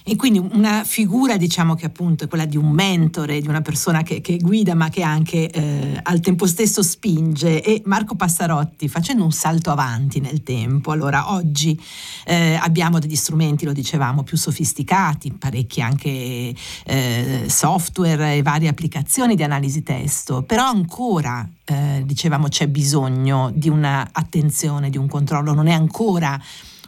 E 0.10 0.16
quindi 0.16 0.40
una 0.40 0.86
figura, 0.86 1.36
diciamo 1.36 1.76
che 1.76 1.86
appunto 1.86 2.24
è 2.24 2.28
quella 2.30 2.46
di 2.46 2.56
un 2.56 2.70
mentore, 2.70 3.42
di 3.42 3.48
una 3.50 3.60
persona 3.60 4.04
che, 4.04 4.22
che 4.22 4.38
guida 4.38 4.74
ma 4.74 4.88
che 4.88 5.02
anche 5.02 5.50
eh, 5.50 6.00
al 6.02 6.22
tempo 6.22 6.48
stesso 6.48 6.82
spinge. 6.82 7.62
E 7.62 7.82
Marco 7.84 8.16
Passarotti, 8.16 8.88
facendo 8.88 9.26
un 9.26 9.34
salto 9.34 9.70
avanti 9.70 10.22
nel 10.22 10.44
tempo, 10.44 10.92
allora 10.92 11.34
oggi 11.34 11.78
eh, 12.24 12.58
abbiamo 12.58 13.00
degli 13.00 13.18
strumenti, 13.18 13.66
lo 13.66 13.74
dicevamo, 13.74 14.24
più 14.24 14.38
sofisticati, 14.38 15.34
parecchi 15.34 15.82
anche 15.82 16.56
eh, 16.86 17.44
software 17.48 18.36
e 18.38 18.42
varie 18.42 18.70
applicazioni 18.70 19.36
di 19.36 19.44
analisi 19.44 19.84
testo, 19.84 20.42
però 20.42 20.64
ancora, 20.64 21.46
eh, 21.66 22.04
dicevamo, 22.06 22.48
c'è 22.48 22.70
bisogno 22.70 23.52
di 23.54 23.68
un'attenzione, 23.68 24.90
di 24.90 24.98
un 24.98 25.10
controllo, 25.10 25.54
non 25.54 25.68
è 25.68 25.74
ancora 25.74 26.42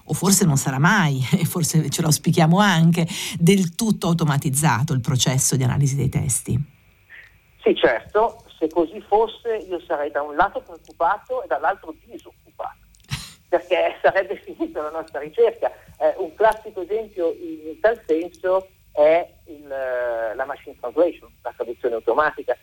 o 0.09 0.13
forse 0.13 0.45
non 0.45 0.57
sarà 0.57 0.79
mai, 0.79 1.21
e 1.39 1.45
forse 1.45 1.89
ce 1.89 2.01
lo 2.01 2.07
auspichiamo 2.07 2.59
anche, 2.59 3.07
del 3.39 3.75
tutto 3.75 4.07
automatizzato 4.07 4.93
il 4.93 5.01
processo 5.01 5.55
di 5.55 5.63
analisi 5.63 5.95
dei 5.95 6.09
testi. 6.09 6.77
Sì, 7.61 7.75
certo, 7.75 8.43
se 8.57 8.69
così 8.69 8.99
fosse 9.01 9.65
io 9.69 9.79
sarei 9.81 10.11
da 10.11 10.21
un 10.21 10.35
lato 10.35 10.61
preoccupato 10.61 11.43
e 11.43 11.47
dall'altro 11.47 11.93
disoccupato, 12.03 12.77
perché 13.47 13.97
sarebbe 14.01 14.35
finita 14.43 14.81
la 14.81 14.91
nostra 14.91 15.19
ricerca. 15.19 15.71
Eh, 15.99 16.15
un 16.17 16.33
classico 16.33 16.81
esempio 16.81 17.31
in 17.31 17.79
tal 17.79 18.01
senso 18.07 18.69
è 18.91 19.27
il, 19.45 19.67
la 19.67 20.45
machine 20.45 20.75
translation, 20.79 21.29
la 21.41 21.53
traduzione 21.55 21.95
automatica. 21.95 22.57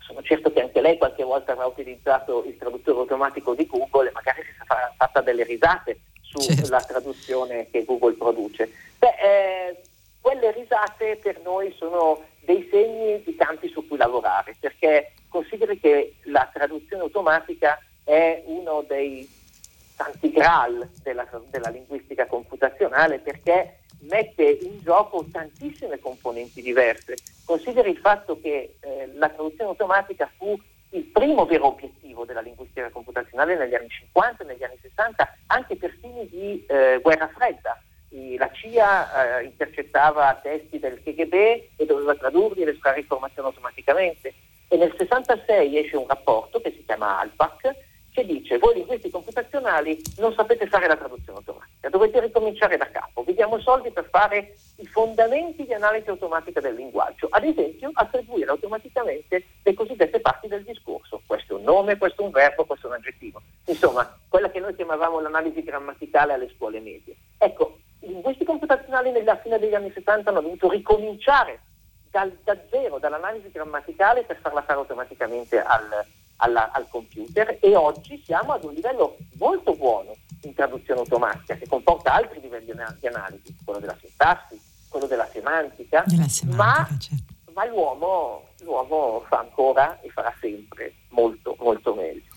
Sono 0.00 0.22
certo 0.22 0.50
che 0.52 0.62
anche 0.62 0.80
lei 0.80 0.96
qualche 0.96 1.22
volta 1.22 1.52
avrà 1.52 1.66
utilizzato 1.66 2.44
il 2.44 2.56
traduttore 2.56 2.98
automatico 3.00 3.54
di 3.54 3.66
Google 3.66 4.08
e 4.08 4.12
magari 4.12 4.42
si 4.42 4.54
sarà 4.66 4.92
fatta 4.96 5.20
delle 5.20 5.44
risate 5.44 6.00
sulla 6.28 6.78
certo. 6.78 6.86
traduzione 6.86 7.68
che 7.70 7.84
Google 7.84 8.14
produce. 8.14 8.70
Beh, 8.98 9.14
eh, 9.20 9.80
quelle 10.20 10.52
risate 10.52 11.16
per 11.16 11.40
noi 11.40 11.74
sono 11.76 12.22
dei 12.40 12.68
segni 12.70 13.22
di 13.22 13.34
campi 13.34 13.68
su 13.68 13.86
cui 13.86 13.96
lavorare, 13.96 14.56
perché 14.58 15.12
consideri 15.28 15.78
che 15.80 16.16
la 16.24 16.48
traduzione 16.52 17.02
automatica 17.02 17.78
è 18.04 18.42
uno 18.46 18.84
dei 18.86 19.28
tanti 19.96 20.30
graal 20.30 20.88
della, 21.02 21.26
della 21.50 21.70
linguistica 21.70 22.26
computazionale 22.26 23.18
perché 23.18 23.80
mette 24.02 24.44
in 24.44 24.80
gioco 24.80 25.26
tantissime 25.30 25.98
componenti 25.98 26.62
diverse. 26.62 27.16
Consideri 27.44 27.90
il 27.90 27.98
fatto 27.98 28.40
che 28.40 28.76
eh, 28.80 29.10
la 29.14 29.28
traduzione 29.28 29.70
automatica 29.70 30.30
fu 30.36 30.56
il 30.90 31.04
primo 31.04 31.44
vero 31.44 31.66
obiettivo 31.66 32.24
della 32.24 32.40
linguistica 32.40 32.90
computazionale 32.90 33.56
negli 33.56 33.74
anni 33.74 33.88
50 33.88 34.42
e 34.42 34.46
negli 34.46 34.62
anni 34.62 34.78
60, 34.80 35.36
anche 35.48 35.76
per 35.76 35.96
fini 36.00 36.28
di 36.28 36.64
eh, 36.66 36.98
guerra 37.02 37.28
fredda. 37.28 37.80
La 38.38 38.50
CIA 38.52 39.40
eh, 39.40 39.44
intercettava 39.44 40.38
testi 40.42 40.78
del 40.78 41.02
KGB 41.02 41.34
e 41.76 41.86
doveva 41.86 42.14
tradurli 42.14 42.62
ed 42.62 42.68
estrarre 42.68 43.00
informazioni 43.00 43.48
automaticamente. 43.48 44.32
E 44.68 44.76
nel 44.76 44.94
66 44.96 45.78
esce 45.78 45.96
un 45.96 46.06
rapporto 46.06 46.60
che 46.60 46.70
si 46.70 46.84
chiama 46.84 47.18
ALPAC 47.20 47.74
che 48.18 48.26
dice 48.26 48.58
voi 48.58 48.74
linguisti 48.74 49.10
computazionali 49.10 50.00
non 50.16 50.32
sapete 50.34 50.66
fare 50.66 50.88
la 50.88 50.96
traduzione 50.96 51.38
automatica, 51.38 51.88
dovete 51.88 52.20
ricominciare 52.20 52.76
da 52.76 52.90
capo, 52.90 53.22
vi 53.22 53.34
diamo 53.34 53.60
soldi 53.60 53.92
per 53.92 54.08
fare 54.10 54.56
i 54.76 54.86
fondamenti 54.86 55.64
di 55.64 55.72
analisi 55.72 56.10
automatica 56.10 56.60
del 56.60 56.74
linguaggio, 56.74 57.28
ad 57.30 57.44
esempio 57.44 57.90
attribuire 57.94 58.50
automaticamente 58.50 59.44
le 59.62 59.74
cosiddette 59.74 60.18
parti 60.18 60.48
del 60.48 60.64
discorso, 60.64 61.22
questo 61.26 61.54
è 61.54 61.58
un 61.58 61.62
nome, 61.62 61.96
questo 61.96 62.22
è 62.22 62.24
un 62.24 62.32
verbo, 62.32 62.64
questo 62.64 62.86
è 62.86 62.90
un 62.90 62.96
aggettivo, 62.96 63.40
insomma 63.66 64.18
quella 64.28 64.50
che 64.50 64.58
noi 64.58 64.74
chiamavamo 64.74 65.20
l'analisi 65.20 65.62
grammaticale 65.62 66.32
alle 66.32 66.50
scuole 66.56 66.80
medie. 66.80 67.14
Ecco, 67.38 67.78
i 68.00 68.08
linguisti 68.08 68.44
computazionali 68.44 69.12
nella 69.12 69.36
fine 69.36 69.60
degli 69.60 69.74
anni 69.74 69.92
70 69.92 70.30
hanno 70.30 70.40
dovuto 70.40 70.68
ricominciare 70.68 71.60
dal, 72.10 72.36
da 72.42 72.56
zero, 72.68 72.98
dall'analisi 72.98 73.50
grammaticale 73.52 74.24
per 74.24 74.38
farla 74.40 74.62
fare 74.62 74.78
automaticamente 74.80 75.60
al, 75.60 76.04
alla, 76.38 76.70
al 76.72 76.88
computer 76.88 77.58
e 77.60 77.76
oggi 77.76 78.20
siamo 78.24 78.52
ad 78.52 78.64
un 78.64 78.74
livello 78.74 79.16
molto 79.38 79.74
buono 79.74 80.14
in 80.42 80.54
traduzione 80.54 81.00
automatica 81.00 81.54
che 81.54 81.66
comporta 81.66 82.12
altri 82.12 82.40
livelli 82.40 82.72
di 82.98 83.06
analisi, 83.06 83.56
quello 83.64 83.80
della 83.80 83.96
sintassi, 84.00 84.60
quello 84.88 85.06
della 85.06 85.28
semantica, 85.30 86.04
della 86.06 86.28
semantica 86.28 86.64
ma, 86.64 86.98
certo. 86.98 87.34
ma 87.52 87.64
l'uomo, 87.66 88.48
l'uomo 88.60 89.24
fa 89.28 89.38
ancora 89.38 90.00
e 90.00 90.10
farà 90.10 90.32
sempre 90.40 90.94
molto 91.10 91.56
molto 91.58 91.94
meglio. 91.94 92.27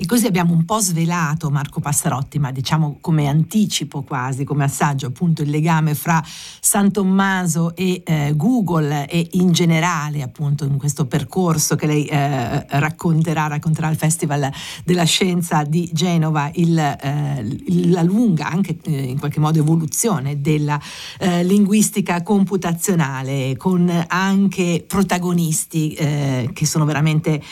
E 0.00 0.06
così 0.06 0.26
abbiamo 0.26 0.52
un 0.52 0.64
po' 0.64 0.78
svelato 0.78 1.50
Marco 1.50 1.80
Passarotti, 1.80 2.38
ma 2.38 2.52
diciamo 2.52 2.98
come 3.00 3.26
anticipo 3.26 4.02
quasi, 4.02 4.44
come 4.44 4.62
assaggio 4.62 5.06
appunto 5.06 5.42
il 5.42 5.50
legame 5.50 5.96
fra 5.96 6.22
San 6.60 6.92
Tommaso 6.92 7.74
e 7.74 8.02
eh, 8.04 8.32
Google 8.36 9.08
e 9.08 9.26
in 9.32 9.50
generale 9.50 10.22
appunto 10.22 10.64
in 10.64 10.78
questo 10.78 11.06
percorso 11.06 11.74
che 11.74 11.86
lei 11.86 12.04
eh, 12.04 12.64
racconterà, 12.78 13.48
racconterà 13.48 13.88
al 13.88 13.96
Festival 13.96 14.48
della 14.84 15.02
Scienza 15.02 15.64
di 15.64 15.90
Genova, 15.92 16.48
il, 16.54 16.78
eh, 16.78 17.88
la 17.88 18.02
lunga 18.02 18.48
anche 18.48 18.78
eh, 18.84 19.02
in 19.02 19.18
qualche 19.18 19.40
modo 19.40 19.58
evoluzione 19.58 20.40
della 20.40 20.80
eh, 21.18 21.42
linguistica 21.42 22.22
computazionale 22.22 23.56
con 23.56 23.92
anche 24.06 24.84
protagonisti 24.86 25.94
eh, 25.94 26.50
che 26.52 26.66
sono 26.66 26.84
veramente 26.84 27.42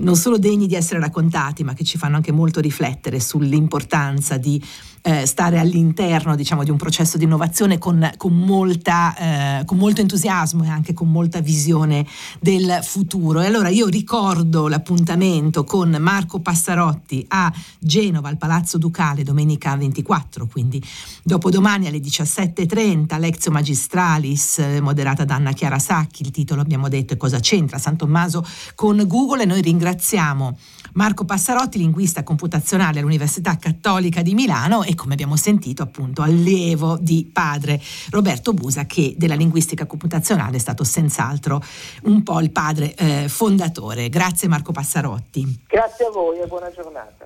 non 0.00 0.16
solo 0.16 0.38
degni 0.38 0.66
di 0.66 0.74
essere 0.74 1.00
raccontati 1.00 1.43
ma 1.64 1.74
che 1.74 1.84
ci 1.84 1.98
fanno 1.98 2.16
anche 2.16 2.32
molto 2.32 2.60
riflettere 2.60 3.20
sull'importanza 3.20 4.38
di 4.38 4.62
eh, 5.06 5.26
stare 5.26 5.58
all'interno 5.58 6.34
diciamo, 6.34 6.64
di 6.64 6.70
un 6.70 6.78
processo 6.78 7.18
di 7.18 7.24
innovazione 7.24 7.76
con, 7.76 8.10
con, 8.16 8.32
molta, 8.32 9.58
eh, 9.60 9.64
con 9.66 9.76
molto 9.76 10.00
entusiasmo 10.00 10.64
e 10.64 10.68
anche 10.68 10.94
con 10.94 11.10
molta 11.10 11.40
visione 11.40 12.06
del 12.40 12.78
futuro. 12.82 13.42
E 13.42 13.46
allora 13.46 13.68
io 13.68 13.86
ricordo 13.86 14.66
l'appuntamento 14.66 15.64
con 15.64 15.94
Marco 16.00 16.40
Passarotti 16.40 17.22
a 17.28 17.52
Genova, 17.78 18.30
al 18.30 18.38
Palazzo 18.38 18.78
Ducale, 18.78 19.24
domenica 19.24 19.76
24, 19.76 20.46
quindi 20.46 20.82
dopodomani 21.22 21.86
alle 21.86 21.98
17.30, 21.98 23.20
Lezio 23.20 23.50
Magistralis, 23.50 24.58
eh, 24.60 24.80
moderata 24.80 25.26
da 25.26 25.34
Anna 25.34 25.52
Chiara 25.52 25.78
Sacchi, 25.78 26.22
il 26.22 26.30
titolo 26.30 26.62
abbiamo 26.62 26.88
detto 26.88 27.12
è 27.12 27.16
Cosa 27.18 27.40
c'entra 27.40 27.76
San 27.76 27.98
Tommaso 27.98 28.42
con 28.74 29.04
Google 29.06 29.42
e 29.42 29.46
noi 29.46 29.60
ringraziamo 29.60 30.56
Marco 30.94 31.24
Passarotti, 31.24 31.76
linguista 31.78 32.22
computazionale 32.22 33.00
all'Università 33.00 33.56
Cattolica 33.58 34.22
di 34.22 34.32
Milano 34.32 34.84
e 34.94 34.96
come 34.96 35.12
abbiamo 35.12 35.36
sentito 35.36 35.82
appunto 35.82 36.22
allievo 36.22 36.96
di 36.98 37.28
padre 37.30 37.80
Roberto 38.10 38.54
Busa 38.54 38.86
che 38.86 39.14
della 39.16 39.34
linguistica 39.34 39.86
computazionale 39.86 40.56
è 40.56 40.60
stato 40.60 40.84
senz'altro 40.84 41.62
un 42.04 42.22
po' 42.22 42.40
il 42.40 42.50
padre 42.50 42.94
eh, 42.94 43.28
fondatore. 43.28 44.08
Grazie 44.08 44.48
Marco 44.48 44.72
Passarotti. 44.72 45.64
Grazie 45.66 46.06
a 46.06 46.10
voi 46.10 46.38
e 46.38 46.46
buona 46.46 46.70
giornata. 46.70 47.24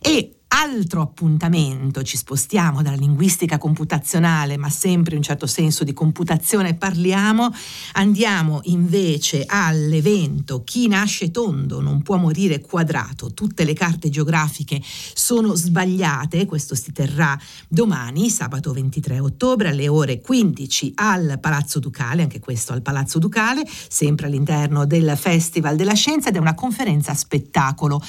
E 0.00 0.35
Altro 0.48 1.02
appuntamento, 1.02 2.04
ci 2.04 2.16
spostiamo 2.16 2.80
dalla 2.80 2.96
linguistica 2.96 3.58
computazionale, 3.58 4.56
ma 4.56 4.70
sempre 4.70 5.12
in 5.12 5.18
un 5.18 5.24
certo 5.24 5.46
senso 5.46 5.82
di 5.82 5.92
computazione 5.92 6.74
parliamo, 6.74 7.52
andiamo 7.94 8.60
invece 8.64 9.44
all'evento 9.44 10.62
Chi 10.62 10.86
nasce 10.86 11.32
tondo 11.32 11.80
non 11.80 12.00
può 12.02 12.16
morire 12.16 12.60
quadrato, 12.60 13.34
tutte 13.34 13.64
le 13.64 13.72
carte 13.72 14.08
geografiche 14.08 14.80
sono 14.82 15.54
sbagliate, 15.54 16.46
questo 16.46 16.76
si 16.76 16.92
terrà 16.92 17.36
domani, 17.66 18.30
sabato 18.30 18.72
23 18.72 19.18
ottobre 19.18 19.70
alle 19.70 19.88
ore 19.88 20.20
15 20.20 20.92
al 20.94 21.38
Palazzo 21.40 21.80
Ducale, 21.80 22.22
anche 22.22 22.38
questo 22.38 22.72
al 22.72 22.82
Palazzo 22.82 23.18
Ducale, 23.18 23.66
sempre 23.88 24.26
all'interno 24.26 24.86
del 24.86 25.16
Festival 25.16 25.74
della 25.74 25.94
Scienza 25.94 26.28
ed 26.28 26.36
è 26.36 26.38
una 26.38 26.54
conferenza 26.54 27.14
spettacolo 27.14 28.00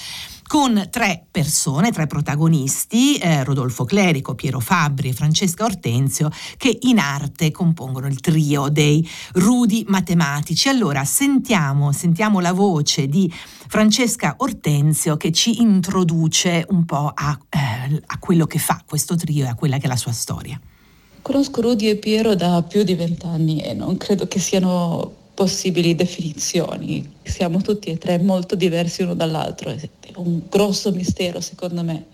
con 0.47 0.87
tre 0.89 1.25
persone, 1.29 1.91
tre 1.91 2.07
protagonisti, 2.07 3.17
eh, 3.17 3.43
Rodolfo 3.43 3.83
Clerico, 3.83 4.33
Piero 4.33 4.59
Fabbri 4.59 5.09
e 5.09 5.13
Francesca 5.13 5.65
Ortenzio, 5.65 6.29
che 6.55 6.77
in 6.83 6.97
arte 6.97 7.51
compongono 7.51 8.07
il 8.07 8.19
trio 8.21 8.69
dei 8.69 9.07
rudi 9.33 9.85
matematici. 9.87 10.69
Allora 10.69 11.03
sentiamo, 11.03 11.91
sentiamo 11.91 12.39
la 12.39 12.53
voce 12.53 13.07
di 13.07 13.31
Francesca 13.67 14.35
Ortenzio 14.37 15.17
che 15.17 15.31
ci 15.31 15.61
introduce 15.61 16.65
un 16.69 16.85
po' 16.85 17.11
a, 17.13 17.37
eh, 17.49 18.01
a 18.05 18.17
quello 18.17 18.45
che 18.45 18.59
fa 18.59 18.81
questo 18.85 19.15
trio 19.15 19.45
e 19.45 19.49
a 19.49 19.55
quella 19.55 19.77
che 19.77 19.85
è 19.85 19.89
la 19.89 19.97
sua 19.97 20.13
storia. 20.13 20.59
Conosco 21.21 21.59
Rudy 21.59 21.89
e 21.89 21.97
Piero 21.97 22.35
da 22.35 22.63
più 22.63 22.83
di 22.83 22.95
vent'anni 22.95 23.59
e 23.59 23.73
non 23.73 23.97
credo 23.97 24.29
che 24.29 24.39
siano 24.39 25.16
possibili 25.37 25.93
definizioni. 25.93 27.07
Siamo 27.21 27.61
tutti 27.61 27.91
e 27.91 27.99
tre 27.99 28.17
molto 28.17 28.55
diversi 28.55 29.03
uno 29.03 29.13
dall'altro, 29.13 29.69
è 29.69 29.77
un 30.15 30.41
grosso 30.49 30.91
mistero 30.91 31.41
secondo 31.41 31.83
me 31.83 32.05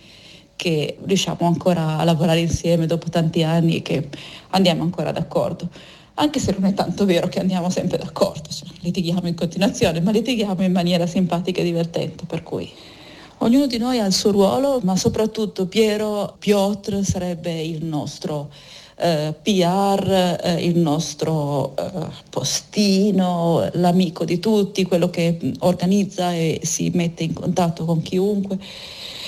che 0.58 0.98
riusciamo 1.02 1.48
ancora 1.48 2.00
a 2.00 2.04
lavorare 2.04 2.42
insieme 2.42 2.86
dopo 2.86 3.10
tanti 3.10 3.42
anni 3.42 3.78
e 3.78 3.82
che 3.82 4.10
andiamo 4.50 4.84
ancora 4.84 5.14
d'accordo. 5.14 5.70
Anche 6.16 6.40
se 6.40 6.52
non 6.52 6.66
è 6.70 6.74
tanto 6.74 7.06
vero 7.06 7.30
che 7.30 7.40
andiamo 7.40 7.70
sempre 7.70 7.98
d'accordo, 7.98 8.50
cioè, 8.50 8.68
litighiamo 8.82 9.26
in 9.26 9.36
continuazione, 9.36 10.02
ma 10.02 10.12
litighiamo 10.12 10.62
in 10.62 10.74
maniera 10.74 11.08
simpatica 11.08 11.62
e 11.62 11.64
divertente, 11.64 12.26
per 12.26 12.44
cui 12.44 12.70
ognuno 13.38 13.68
di 13.68 13.78
noi 13.78 14.00
ha 14.00 14.06
il 14.06 14.14
suo 14.14 14.32
ruolo, 14.32 14.82
ma 14.84 14.98
soprattutto 14.98 15.66
Piero 15.68 16.36
Piotr 16.38 17.06
sarebbe 17.06 17.62
il 17.62 17.86
nostro 17.86 18.52
eh, 18.96 19.34
PR, 19.42 20.40
eh, 20.42 20.66
il 20.66 20.78
nostro 20.78 21.76
eh, 21.76 22.08
postino, 22.30 23.70
l'amico 23.74 24.26
di 24.26 24.40
tutti, 24.40 24.86
quello 24.86 25.10
che 25.10 25.38
organizza 25.60 26.34
e 26.34 26.60
si 26.64 26.92
mette 26.94 27.24
in 27.24 27.34
contatto 27.34 27.86
con 27.86 28.02
chiunque 28.02 28.58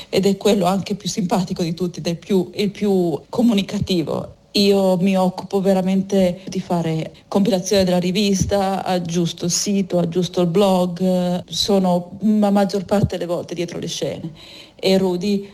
ed 0.09 0.25
è 0.25 0.37
quello 0.37 0.65
anche 0.65 0.95
più 0.95 1.09
simpatico 1.09 1.63
di 1.63 1.73
tutti, 1.73 1.99
ed 1.99 2.07
è 2.07 2.15
più, 2.15 2.49
il 2.55 2.71
più 2.71 3.19
comunicativo. 3.29 4.33
Io 4.51 4.95
mi 4.97 5.17
occupo 5.17 5.59
veramente 5.59 6.39
di 6.47 6.61
fare 6.61 7.11
compilazione 7.27 7.83
della 7.83 7.99
rivista, 7.99 8.85
aggiusto 8.85 9.45
il 9.45 9.51
sito, 9.51 9.99
aggiusto 9.99 10.39
il 10.39 10.47
blog, 10.47 11.43
sono 11.45 12.17
la 12.21 12.51
maggior 12.51 12.85
parte 12.85 13.17
delle 13.17 13.25
volte 13.25 13.53
dietro 13.53 13.79
le 13.79 13.87
scene 13.87 14.31
e 14.75 14.97
Rudy 14.97 15.49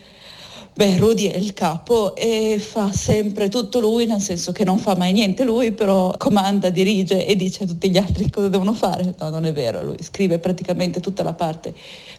Beh, 0.74 0.98
Rudy 0.98 1.26
è 1.26 1.36
il 1.36 1.54
capo 1.54 2.16
e 2.16 2.58
fa 2.58 2.94
sempre 2.94 3.50
tutto 3.50 3.82
lui, 3.82 4.06
nel 4.06 4.22
senso 4.22 4.54
che 4.54 4.64
non 4.64 4.78
fa 4.78 4.96
mai 4.96 5.12
niente 5.12 5.44
lui, 5.44 5.74
però 5.74 6.16
comanda, 6.18 6.70
dirige 6.70 7.26
e 7.26 7.36
dice 7.36 7.66
a 7.66 7.68
tutti 7.68 7.90
gli 7.90 7.98
altri 7.98 8.30
cosa 8.30 8.48
devono 8.48 8.74
fare. 8.74 9.14
No, 9.20 9.30
non 9.30 9.46
è 9.46 9.52
vero, 9.52 9.84
lui 9.84 9.98
scrive 10.02 10.40
praticamente 10.40 11.02
tutta 11.02 11.24
la 11.24 11.34
parte 11.34 11.76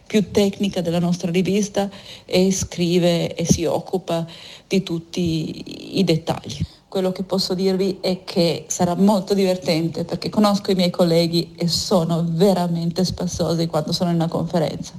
più 0.07 0.31
tecnica 0.31 0.83
della 0.83 0.99
nostra 0.99 1.31
rivista 1.31 1.89
e 2.27 2.53
scrive 2.53 3.35
e 3.35 3.47
si 3.47 3.65
occupa 3.65 4.27
di 4.69 4.83
tutti 4.83 5.99
i 5.99 6.05
dettagli. 6.05 6.61
Quello 6.89 7.11
che 7.11 7.23
posso 7.23 7.55
dirvi 7.55 8.01
è 8.03 8.23
che 8.23 8.67
sarà 8.69 8.95
molto 8.95 9.33
divertente 9.33 10.05
perché 10.05 10.29
conosco 10.29 10.71
i 10.71 10.75
miei 10.75 10.91
colleghi 10.91 11.55
e 11.57 11.69
sono 11.69 12.23
veramente 12.29 13.03
spassosi 13.03 13.67
quando 13.67 13.93
sono 13.93 14.11
in 14.11 14.17
una 14.17 14.29
conferenza 14.29 14.93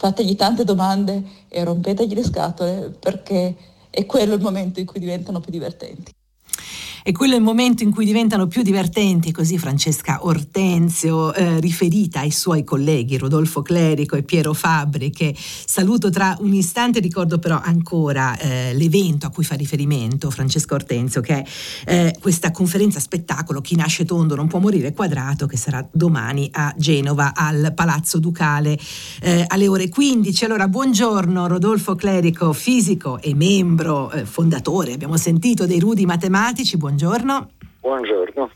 fategli 0.00 0.34
tante 0.34 0.64
domande 0.64 1.22
e 1.46 1.62
rompetegli 1.62 2.14
le 2.14 2.24
scatole 2.24 2.88
perché 2.88 3.54
è 3.90 4.06
quello 4.06 4.32
il 4.32 4.40
momento 4.40 4.80
in 4.80 4.86
cui 4.86 4.98
diventano 4.98 5.40
più 5.40 5.52
divertenti. 5.52 6.10
E 7.02 7.12
quello 7.12 7.32
è 7.32 7.36
il 7.38 7.42
momento 7.42 7.82
in 7.82 7.92
cui 7.92 8.04
diventano 8.04 8.46
più 8.46 8.60
divertenti, 8.62 9.32
così 9.32 9.56
Francesca 9.56 10.18
Ortenzio, 10.20 11.32
eh, 11.32 11.58
riferita 11.58 12.20
ai 12.20 12.30
suoi 12.30 12.62
colleghi 12.62 13.16
Rodolfo 13.16 13.62
Clerico 13.62 14.16
e 14.16 14.22
Piero 14.22 14.52
Fabbri, 14.52 15.10
che 15.10 15.34
saluto 15.34 16.10
tra 16.10 16.36
un 16.40 16.52
istante, 16.52 17.00
ricordo 17.00 17.38
però 17.38 17.58
ancora 17.58 18.38
eh, 18.38 18.74
l'evento 18.74 19.26
a 19.26 19.30
cui 19.30 19.44
fa 19.44 19.54
riferimento 19.54 20.30
Francesca 20.30 20.74
Ortenzio, 20.74 21.22
che 21.22 21.42
è 21.42 21.44
eh, 21.86 22.16
questa 22.20 22.50
conferenza 22.50 23.00
spettacolo 23.00 23.62
Chi 23.62 23.76
nasce 23.76 24.04
tondo 24.04 24.34
non 24.34 24.46
può 24.46 24.58
morire 24.58 24.92
quadrato, 24.92 25.46
che 25.46 25.56
sarà 25.56 25.86
domani 25.90 26.50
a 26.52 26.74
Genova 26.76 27.32
al 27.34 27.72
Palazzo 27.74 28.18
Ducale 28.18 28.78
eh, 29.22 29.44
alle 29.48 29.68
ore 29.68 29.88
15. 29.88 30.44
Allora, 30.44 30.68
buongiorno 30.68 31.46
Rodolfo 31.46 31.94
Clerico, 31.94 32.52
fisico 32.52 33.18
e 33.22 33.34
membro 33.34 34.10
eh, 34.10 34.26
fondatore, 34.26 34.92
abbiamo 34.92 35.16
sentito, 35.16 35.64
dei 35.64 35.78
Rudi 35.78 36.04
Matematici. 36.04 36.76
Buongiorno 36.76 36.88
buongiorno. 36.90 37.50
Buongiorno. 37.80 38.50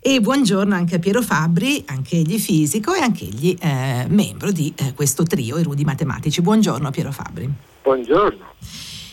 E 0.00 0.20
buongiorno 0.20 0.74
anche 0.74 0.96
a 0.96 0.98
Piero 0.98 1.22
Fabbri, 1.22 1.84
anche 1.86 2.16
egli 2.16 2.38
fisico 2.38 2.92
e 2.92 3.00
anche 3.00 3.24
egli 3.24 3.56
eh, 3.60 4.06
membro 4.08 4.50
di 4.50 4.72
eh, 4.76 4.92
questo 4.92 5.22
trio, 5.22 5.56
i 5.56 5.62
Rudi 5.62 5.84
Matematici. 5.84 6.42
Buongiorno 6.42 6.90
Piero 6.90 7.12
Fabbri. 7.12 7.48
Buongiorno. 7.82 8.44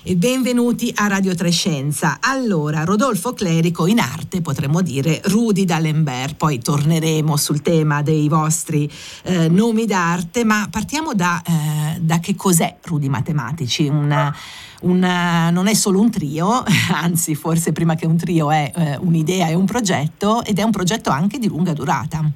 E 0.05 0.17
benvenuti 0.17 0.91
a 0.97 1.07
Radio 1.07 1.33
Trescenza. 1.33 2.17
Allora, 2.19 2.83
Rodolfo 2.83 3.31
Clerico 3.31 3.87
in 3.87 3.99
arte 3.99 4.41
potremmo 4.41 4.81
dire 4.81 5.21
Rudi 5.23 5.63
D'Alembert, 5.63 6.35
poi 6.35 6.59
torneremo 6.59 7.37
sul 7.37 7.61
tema 7.61 8.01
dei 8.01 8.27
vostri 8.27 8.91
eh, 9.23 9.47
nomi 9.47 9.85
d'arte, 9.85 10.43
ma 10.43 10.67
partiamo 10.69 11.13
da, 11.13 11.41
eh, 11.47 11.99
da, 12.01 12.19
che 12.19 12.35
cos'è 12.35 12.79
Rudi 12.83 13.07
Matematici, 13.07 13.87
una, 13.87 14.35
una, 14.81 15.49
non 15.51 15.67
è 15.67 15.73
solo 15.73 16.01
un 16.01 16.11
trio, 16.11 16.65
anzi 16.91 17.33
forse 17.33 17.71
prima 17.71 17.95
che 17.95 18.05
un 18.05 18.17
trio 18.17 18.51
è 18.51 18.73
eh, 18.75 18.97
un'idea 18.97 19.47
e 19.47 19.53
un 19.53 19.65
progetto 19.65 20.43
ed 20.43 20.59
è 20.59 20.63
un 20.63 20.71
progetto 20.71 21.11
anche 21.11 21.37
di 21.37 21.47
lunga 21.47 21.71
durata. 21.71 22.29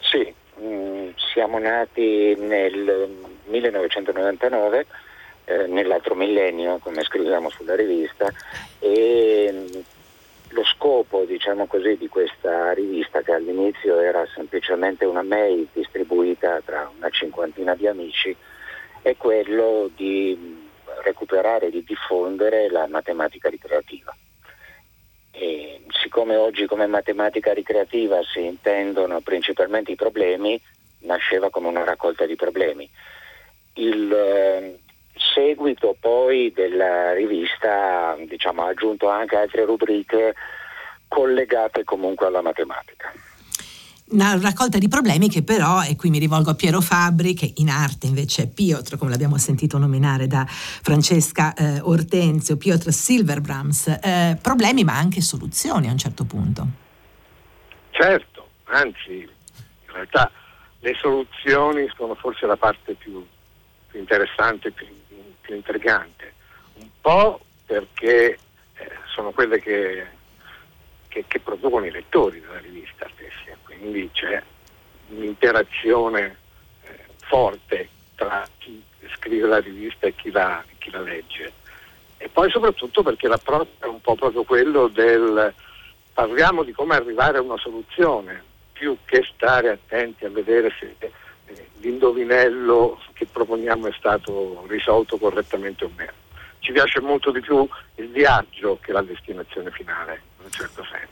Sì, 0.00 0.30
mm, 0.62 1.12
siamo 1.32 1.58
nati 1.58 2.36
nel 2.38 3.08
1999, 3.48 4.86
eh, 5.50 5.66
nell'altro 5.66 6.14
millennio, 6.14 6.78
come 6.78 7.02
scriviamo 7.02 7.50
sulla 7.50 7.74
rivista, 7.74 8.32
e 8.78 9.50
mm, 9.52 9.80
lo 10.50 10.64
scopo 10.64 11.24
diciamo 11.24 11.66
così, 11.66 11.96
di 11.96 12.06
questa 12.06 12.72
rivista, 12.72 13.20
che 13.22 13.32
all'inizio 13.32 13.98
era 13.98 14.24
semplicemente 14.32 15.04
una 15.04 15.22
mail 15.22 15.66
distribuita 15.72 16.60
tra 16.64 16.88
una 16.96 17.10
cinquantina 17.10 17.74
di 17.74 17.88
amici, 17.88 18.34
è 19.02 19.16
quello 19.16 19.90
di 19.96 20.68
recuperare 21.02 21.66
e 21.66 21.70
di 21.70 21.82
diffondere 21.82 22.70
la 22.70 22.86
matematica 22.86 23.48
ricreativa. 23.48 24.14
E 25.32 25.82
siccome 26.00 26.36
oggi 26.36 26.66
come 26.66 26.86
matematica 26.86 27.52
ricreativa 27.52 28.20
si 28.22 28.44
intendono 28.44 29.20
principalmente 29.20 29.90
i 29.90 29.96
problemi, 29.96 30.60
nasceva 31.00 31.50
come 31.50 31.66
una 31.66 31.82
raccolta 31.82 32.24
di 32.24 32.36
problemi. 32.36 32.88
Il 33.74 34.12
eh, 34.12 34.78
seguito 35.34 35.96
poi 35.98 36.52
della 36.52 37.14
rivista 37.14 38.16
diciamo, 38.26 38.62
ha 38.62 38.68
aggiunto 38.68 39.08
anche 39.08 39.36
altre 39.36 39.64
rubriche 39.64 40.34
collegate 41.08 41.84
comunque 41.84 42.26
alla 42.26 42.42
matematica 42.42 43.12
una 44.10 44.38
raccolta 44.40 44.78
di 44.78 44.88
problemi 44.88 45.28
che 45.28 45.42
però, 45.42 45.82
e 45.82 45.96
qui 45.96 46.10
mi 46.10 46.18
rivolgo 46.18 46.50
a 46.50 46.54
Piero 46.54 46.80
Fabbri, 46.80 47.34
che 47.34 47.52
in 47.56 47.68
arte 47.68 48.06
invece 48.06 48.44
è 48.44 48.48
Piotr, 48.48 48.96
come 48.96 49.10
l'abbiamo 49.10 49.38
sentito 49.38 49.78
nominare 49.78 50.26
da 50.26 50.44
Francesca 50.46 51.54
eh, 51.54 51.80
Ortenzio, 51.80 52.56
Piotr 52.56 52.90
Silverbrams, 52.90 53.98
eh, 54.02 54.38
problemi 54.40 54.84
ma 54.84 54.96
anche 54.96 55.20
soluzioni 55.20 55.88
a 55.88 55.92
un 55.92 55.98
certo 55.98 56.24
punto. 56.24 56.66
Certo, 57.90 58.48
anzi, 58.64 59.18
in 59.18 59.92
realtà 59.92 60.30
le 60.80 60.94
soluzioni 60.94 61.88
sono 61.94 62.14
forse 62.14 62.46
la 62.46 62.56
parte 62.56 62.94
più, 62.94 63.24
più 63.88 64.00
interessante, 64.00 64.70
più, 64.72 64.86
più, 65.50 65.54
intrigante, 65.54 66.32
un 66.74 66.88
po' 67.00 67.40
perché 67.66 68.38
eh, 68.74 68.90
sono 69.12 69.32
quelle 69.32 69.60
che, 69.60 70.06
che, 71.08 71.24
che 71.26 71.40
producono 71.40 71.86
i 71.86 71.90
lettori 71.90 72.40
della 72.40 72.58
rivista 72.58 73.08
stessi 73.14 73.50
quindi 73.64 74.10
c'è 74.12 74.42
un'interazione 75.08 76.36
eh, 76.82 77.04
forte 77.26 77.88
tra 78.14 78.46
chi 78.58 78.82
scrive 79.14 79.48
la 79.48 79.58
rivista 79.58 80.06
e 80.06 80.14
chi 80.14 80.30
la, 80.30 80.62
chi 80.78 80.90
la 80.90 81.00
legge. 81.00 81.52
E 82.18 82.28
poi 82.28 82.50
soprattutto 82.50 83.02
perché 83.02 83.26
l'approccio 83.26 83.84
è 83.84 83.86
un 83.86 84.00
po' 84.00 84.14
proprio 84.14 84.44
quello 84.44 84.88
del 84.88 85.52
parliamo 86.12 86.62
di 86.62 86.72
come 86.72 86.94
arrivare 86.94 87.38
a 87.38 87.42
una 87.42 87.56
soluzione, 87.56 88.42
più 88.72 88.96
che 89.06 89.26
stare 89.34 89.70
attenti 89.70 90.26
a 90.26 90.30
vedere 90.30 90.70
se 90.78 90.94
l'indovinello 91.80 92.98
che 93.12 93.26
proponiamo 93.26 93.86
è 93.86 93.92
stato 93.96 94.64
risolto 94.68 95.16
correttamente 95.18 95.84
o 95.84 95.90
meno. 95.96 96.12
Ci 96.58 96.72
piace 96.72 97.00
molto 97.00 97.30
di 97.30 97.40
più 97.40 97.66
il 97.96 98.08
viaggio 98.10 98.78
che 98.80 98.92
la 98.92 99.02
destinazione 99.02 99.70
finale, 99.70 100.22
in 100.38 100.44
un 100.44 100.50
certo 100.50 100.82
senso. 100.84 101.08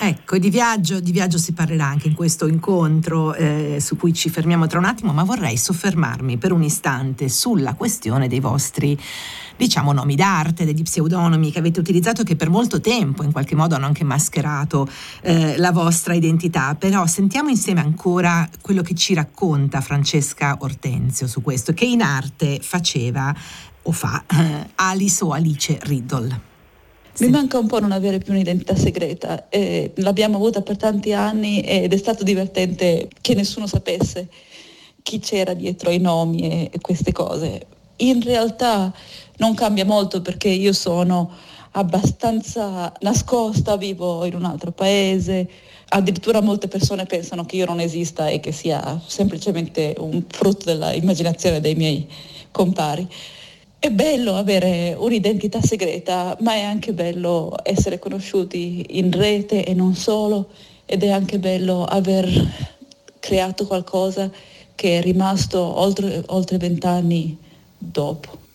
Ecco, 0.00 0.38
di 0.38 0.48
viaggio, 0.48 1.00
di 1.00 1.10
viaggio, 1.10 1.38
si 1.38 1.52
parlerà 1.52 1.86
anche 1.86 2.06
in 2.06 2.14
questo 2.14 2.46
incontro 2.46 3.34
eh, 3.34 3.78
su 3.80 3.96
cui 3.96 4.14
ci 4.14 4.30
fermiamo 4.30 4.68
tra 4.68 4.78
un 4.78 4.84
attimo, 4.84 5.12
ma 5.12 5.24
vorrei 5.24 5.56
soffermarmi 5.56 6.38
per 6.38 6.52
un 6.52 6.62
istante 6.62 7.28
sulla 7.28 7.74
questione 7.74 8.28
dei 8.28 8.38
vostri, 8.38 8.96
diciamo, 9.58 9.92
nomi 9.92 10.14
d'arte, 10.14 10.64
degli 10.64 10.82
pseudonimi 10.82 11.50
che 11.50 11.58
avete 11.58 11.80
utilizzato 11.80 12.22
che 12.22 12.36
per 12.36 12.48
molto 12.48 12.80
tempo 12.80 13.22
in 13.24 13.32
qualche 13.32 13.56
modo 13.56 13.74
hanno 13.74 13.86
anche 13.86 14.04
mascherato 14.04 14.88
eh, 15.22 15.58
la 15.58 15.72
vostra 15.72 16.14
identità. 16.14 16.74
Però 16.76 17.06
sentiamo 17.06 17.50
insieme 17.50 17.80
ancora 17.80 18.48
quello 18.62 18.82
che 18.82 18.94
ci 18.94 19.12
racconta 19.12 19.80
Francesca 19.80 20.56
Ortenzio 20.60 21.26
su 21.26 21.42
questo, 21.42 21.74
che 21.74 21.84
in 21.84 22.00
arte 22.00 22.60
faceva 22.62 23.34
o 23.82 23.92
fa 23.92 24.24
eh, 24.30 24.70
Alice 24.76 25.24
o 25.24 25.32
Alice 25.32 25.78
Riddle. 25.82 26.46
Mi 27.20 27.30
manca 27.30 27.58
un 27.58 27.66
po' 27.66 27.80
non 27.80 27.90
avere 27.90 28.18
più 28.18 28.32
un'identità 28.32 28.76
segreta. 28.76 29.48
Eh, 29.48 29.92
l'abbiamo 29.96 30.36
avuta 30.36 30.62
per 30.62 30.76
tanti 30.76 31.12
anni 31.12 31.62
ed 31.62 31.92
è 31.92 31.96
stato 31.96 32.22
divertente 32.22 33.08
che 33.20 33.34
nessuno 33.34 33.66
sapesse 33.66 34.28
chi 35.02 35.18
c'era 35.18 35.54
dietro 35.54 35.90
i 35.90 35.98
nomi 35.98 36.68
e 36.68 36.78
queste 36.80 37.10
cose. 37.10 37.66
In 38.00 38.22
realtà 38.22 38.92
non 39.38 39.54
cambia 39.54 39.84
molto 39.84 40.22
perché 40.22 40.48
io 40.48 40.72
sono 40.72 41.30
abbastanza 41.72 42.92
nascosta, 43.00 43.76
vivo 43.76 44.24
in 44.24 44.36
un 44.36 44.44
altro 44.44 44.70
paese, 44.70 45.48
addirittura 45.88 46.40
molte 46.40 46.68
persone 46.68 47.06
pensano 47.06 47.44
che 47.44 47.56
io 47.56 47.66
non 47.66 47.80
esista 47.80 48.28
e 48.28 48.38
che 48.38 48.52
sia 48.52 49.00
semplicemente 49.04 49.96
un 49.98 50.22
frutto 50.28 50.66
dell'immaginazione 50.66 51.60
dei 51.60 51.74
miei 51.74 52.06
compari. 52.52 53.04
È 53.80 53.90
bello 53.90 54.36
avere 54.36 54.94
un'identità 54.96 55.60
segreta, 55.60 56.36
ma 56.40 56.54
è 56.54 56.62
anche 56.62 56.92
bello 56.92 57.56
essere 57.64 57.98
conosciuti 57.98 58.86
in 58.90 59.10
rete 59.10 59.64
e 59.64 59.74
non 59.74 59.96
solo, 59.96 60.50
ed 60.86 61.02
è 61.02 61.10
anche 61.10 61.40
bello 61.40 61.84
aver 61.84 62.28
creato 63.18 63.66
qualcosa 63.66 64.30
che 64.76 64.98
è 64.98 65.02
rimasto 65.02 65.60
oltre 65.60 66.58
vent'anni 66.58 67.46
dopo. 67.78 68.46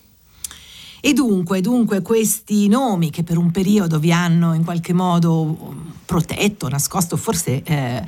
E 1.06 1.12
dunque, 1.12 1.60
dunque, 1.60 2.02
questi 2.02 2.70
nomi 2.70 3.10
che 3.10 3.24
per 3.24 3.38
un 3.38 3.52
periodo 3.52 4.00
vi 4.00 4.14
hanno 4.14 4.54
in 4.54 4.64
qualche 4.64 4.94
modo 4.94 5.92
protetto, 6.06 6.70
nascosto, 6.70 7.18
forse 7.18 7.62
eh, 7.62 8.02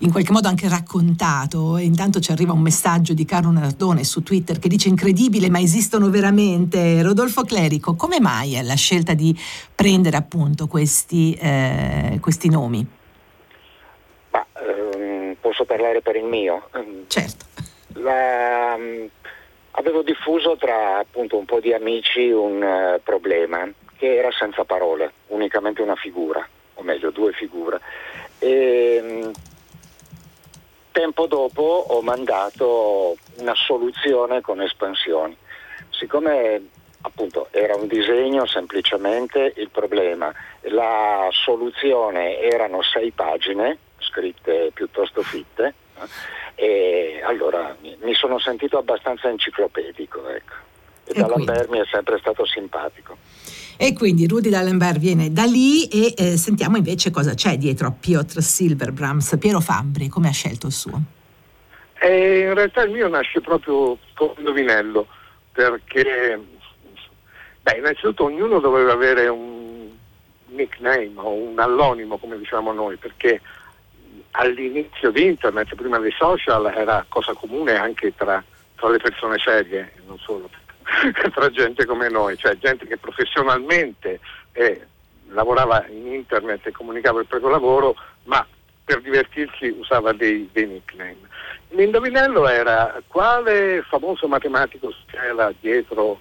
in 0.00 0.10
qualche 0.10 0.32
modo 0.32 0.48
anche 0.48 0.68
raccontato, 0.68 1.78
e 1.78 1.84
intanto 1.84 2.20
ci 2.20 2.30
arriva 2.30 2.52
un 2.52 2.60
messaggio 2.60 3.14
di 3.14 3.24
Carlo 3.24 3.50
Nardone 3.50 4.04
su 4.04 4.22
Twitter 4.22 4.58
che 4.58 4.68
dice 4.68 4.90
incredibile 4.90 5.48
ma 5.48 5.60
esistono 5.60 6.10
veramente. 6.10 7.00
Rodolfo 7.00 7.42
Clerico, 7.42 7.94
come 7.94 8.20
mai 8.20 8.52
è 8.52 8.62
la 8.62 8.74
scelta 8.74 9.14
di 9.14 9.34
prendere 9.74 10.18
appunto 10.18 10.66
questi, 10.66 11.32
eh, 11.32 12.18
questi 12.20 12.50
nomi? 12.50 12.86
Ma, 14.30 14.46
ehm, 14.60 15.36
posso 15.40 15.64
parlare 15.64 16.02
per 16.02 16.16
il 16.16 16.24
mio? 16.24 16.68
Certo. 17.06 17.46
La, 17.94 18.76
Avevo 19.72 20.02
diffuso 20.02 20.56
tra 20.56 20.98
appunto 20.98 21.36
un 21.36 21.44
po' 21.44 21.60
di 21.60 21.72
amici 21.72 22.30
un 22.30 22.62
uh, 22.62 23.02
problema 23.02 23.68
che 23.96 24.16
era 24.16 24.30
senza 24.30 24.64
parole, 24.64 25.12
unicamente 25.28 25.80
una 25.80 25.96
figura, 25.96 26.46
o 26.74 26.82
meglio 26.82 27.10
due 27.10 27.32
figure. 27.32 27.80
E, 28.38 29.00
um, 29.02 29.32
tempo 30.92 31.26
dopo 31.26 31.86
ho 31.88 32.02
mandato 32.02 33.16
una 33.38 33.54
soluzione 33.54 34.40
con 34.40 34.60
espansioni. 34.60 35.36
Siccome 35.88 36.68
appunto 37.02 37.48
era 37.50 37.74
un 37.74 37.86
disegno 37.86 38.46
semplicemente 38.46 39.54
il 39.56 39.70
problema, 39.70 40.32
la 40.62 41.28
soluzione 41.30 42.38
erano 42.38 42.82
sei 42.82 43.10
pagine 43.10 43.78
scritte 43.98 44.70
piuttosto 44.74 45.22
fitte. 45.22 45.74
E 46.54 47.22
allora 47.24 47.76
mi 47.80 48.14
sono 48.14 48.38
sentito 48.38 48.78
abbastanza 48.78 49.28
enciclopedico. 49.28 50.28
Ecco. 50.28 50.52
E, 51.04 51.12
e 51.18 51.20
D'Alembert 51.20 51.68
mi 51.68 51.78
è 51.78 51.84
sempre 51.90 52.18
stato 52.18 52.44
simpatico. 52.46 53.16
E 53.76 53.94
quindi 53.94 54.28
Rudy 54.28 54.50
D'Alembert 54.50 54.98
viene 54.98 55.32
da 55.32 55.44
lì 55.44 55.88
e 55.88 56.14
eh, 56.16 56.36
sentiamo 56.36 56.76
invece 56.76 57.10
cosa 57.10 57.34
c'è 57.34 57.56
dietro 57.56 57.88
a 57.88 57.92
Piotr 57.98 58.40
Silverbrams. 58.40 59.36
Piero 59.40 59.60
Fabri, 59.60 60.08
come 60.08 60.28
ha 60.28 60.32
scelto 60.32 60.66
il 60.68 60.72
suo? 60.72 61.00
Eh, 62.00 62.40
in 62.40 62.54
realtà 62.54 62.82
il 62.82 62.90
mio 62.90 63.08
nasce 63.08 63.40
proprio 63.40 63.96
con 64.14 64.34
indovinello, 64.36 65.06
perché 65.52 66.38
beh, 67.62 67.76
innanzitutto 67.78 68.24
ognuno 68.24 68.60
doveva 68.60 68.92
avere 68.92 69.28
un 69.28 69.88
nickname 70.48 71.12
o 71.14 71.32
un 71.32 71.58
allonimo, 71.58 72.18
come 72.18 72.38
diciamo 72.38 72.72
noi, 72.72 72.96
perché 72.96 73.40
all'inizio 74.32 75.10
di 75.10 75.26
internet, 75.26 75.74
prima 75.74 75.98
dei 75.98 76.12
social, 76.12 76.66
era 76.74 77.04
cosa 77.08 77.32
comune 77.34 77.76
anche 77.76 78.14
tra, 78.14 78.42
tra 78.76 78.88
le 78.88 78.98
persone 78.98 79.38
serie, 79.38 79.92
non 80.06 80.18
solo 80.18 80.48
tra 81.32 81.50
gente 81.50 81.84
come 81.84 82.08
noi, 82.08 82.36
cioè 82.36 82.56
gente 82.58 82.86
che 82.86 82.96
professionalmente 82.96 84.20
eh, 84.52 84.86
lavorava 85.28 85.86
in 85.88 86.12
internet 86.12 86.66
e 86.66 86.72
comunicava 86.72 87.20
il 87.20 87.26
proprio 87.26 87.50
lavoro, 87.50 87.94
ma 88.24 88.46
per 88.84 89.00
divertirsi 89.00 89.68
usava 89.68 90.12
dei, 90.12 90.48
dei 90.52 90.66
nickname. 90.66 91.28
L'indovinello 91.68 92.48
era 92.48 93.00
quale 93.06 93.82
famoso 93.88 94.28
matematico 94.28 94.92
c'era 95.06 95.52
dietro 95.60 96.20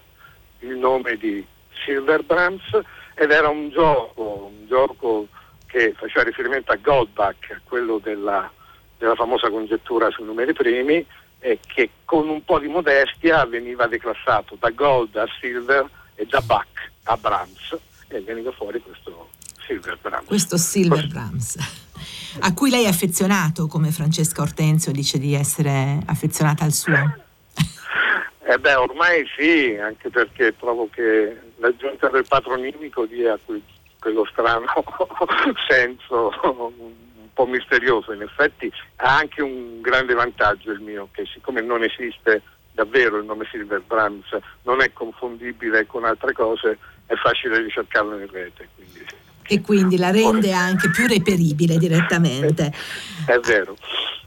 il 0.59 0.75
nome 0.77 1.17
di 1.17 1.45
Silverbrams 1.83 2.79
ed 3.15 3.31
era 3.31 3.49
un 3.49 3.69
gioco, 3.69 4.51
un 4.51 4.67
gioco 4.67 5.27
che 5.71 5.93
faceva 5.95 6.25
riferimento 6.25 6.73
a 6.73 6.75
Goldbach, 6.75 7.61
quello 7.63 7.97
della, 7.97 8.51
della 8.97 9.15
famosa 9.15 9.49
congettura 9.49 10.09
sui 10.11 10.25
numeri 10.25 10.51
primi, 10.51 11.05
e 11.39 11.59
che 11.65 11.89
con 12.03 12.27
un 12.27 12.43
po' 12.43 12.59
di 12.59 12.67
modestia 12.67 13.45
veniva 13.45 13.87
declassato 13.87 14.57
da 14.59 14.69
Gold 14.69 15.15
a 15.15 15.25
Silver 15.39 15.89
e 16.15 16.25
da 16.25 16.41
Bach 16.41 16.91
a 17.03 17.15
Brahms 17.15 17.77
e 18.09 18.19
veniva 18.21 18.51
fuori 18.51 18.79
questo 18.81 19.29
Silver 19.65 19.97
Brahms. 20.01 20.27
Questo 20.27 20.57
Silver 20.57 21.07
Brahms. 21.07 21.57
A 22.41 22.53
cui 22.53 22.69
lei 22.69 22.83
è 22.83 22.89
affezionato, 22.89 23.67
come 23.67 23.91
Francesca 23.91 24.41
Ortenzio 24.41 24.91
dice 24.91 25.17
di 25.19 25.33
essere 25.33 25.99
affezionata 26.05 26.65
al 26.65 26.73
suo? 26.73 27.15
Eh 28.43 28.57
beh, 28.57 28.75
ormai 28.75 29.25
sì, 29.37 29.77
anche 29.81 30.09
perché 30.09 30.53
trovo 30.57 30.89
che 30.91 31.39
l'aggiunta 31.57 32.09
del 32.09 32.25
patronimico 32.27 33.05
dia 33.05 33.33
a 33.33 33.39
quel 33.43 33.61
quello 34.01 34.25
strano 34.25 34.65
senso 35.69 36.33
un 36.43 37.33
po' 37.33 37.45
misterioso. 37.45 38.11
In 38.11 38.23
effetti 38.23 38.71
ha 38.97 39.17
anche 39.17 39.43
un 39.43 39.79
grande 39.79 40.15
vantaggio 40.15 40.71
il 40.71 40.79
mio, 40.79 41.07
che 41.11 41.25
siccome 41.31 41.61
non 41.61 41.83
esiste 41.83 42.41
davvero 42.71 43.17
il 43.17 43.25
nome 43.25 43.47
Silver 43.51 43.81
Brahms, 43.81 44.37
non 44.63 44.81
è 44.81 44.91
confondibile 44.91 45.85
con 45.85 46.03
altre 46.03 46.33
cose, 46.33 46.79
è 47.05 47.15
facile 47.15 47.61
ricercarlo 47.61 48.17
in 48.17 48.29
rete. 48.31 48.67
Quindi, 48.75 49.05
e 49.47 49.61
quindi 49.61 49.97
la 49.97 50.11
rende 50.11 50.51
anche 50.51 50.89
più 50.89 51.07
reperibile 51.07 51.77
direttamente. 51.77 52.73
È 53.25 53.39
vero. 53.39 53.75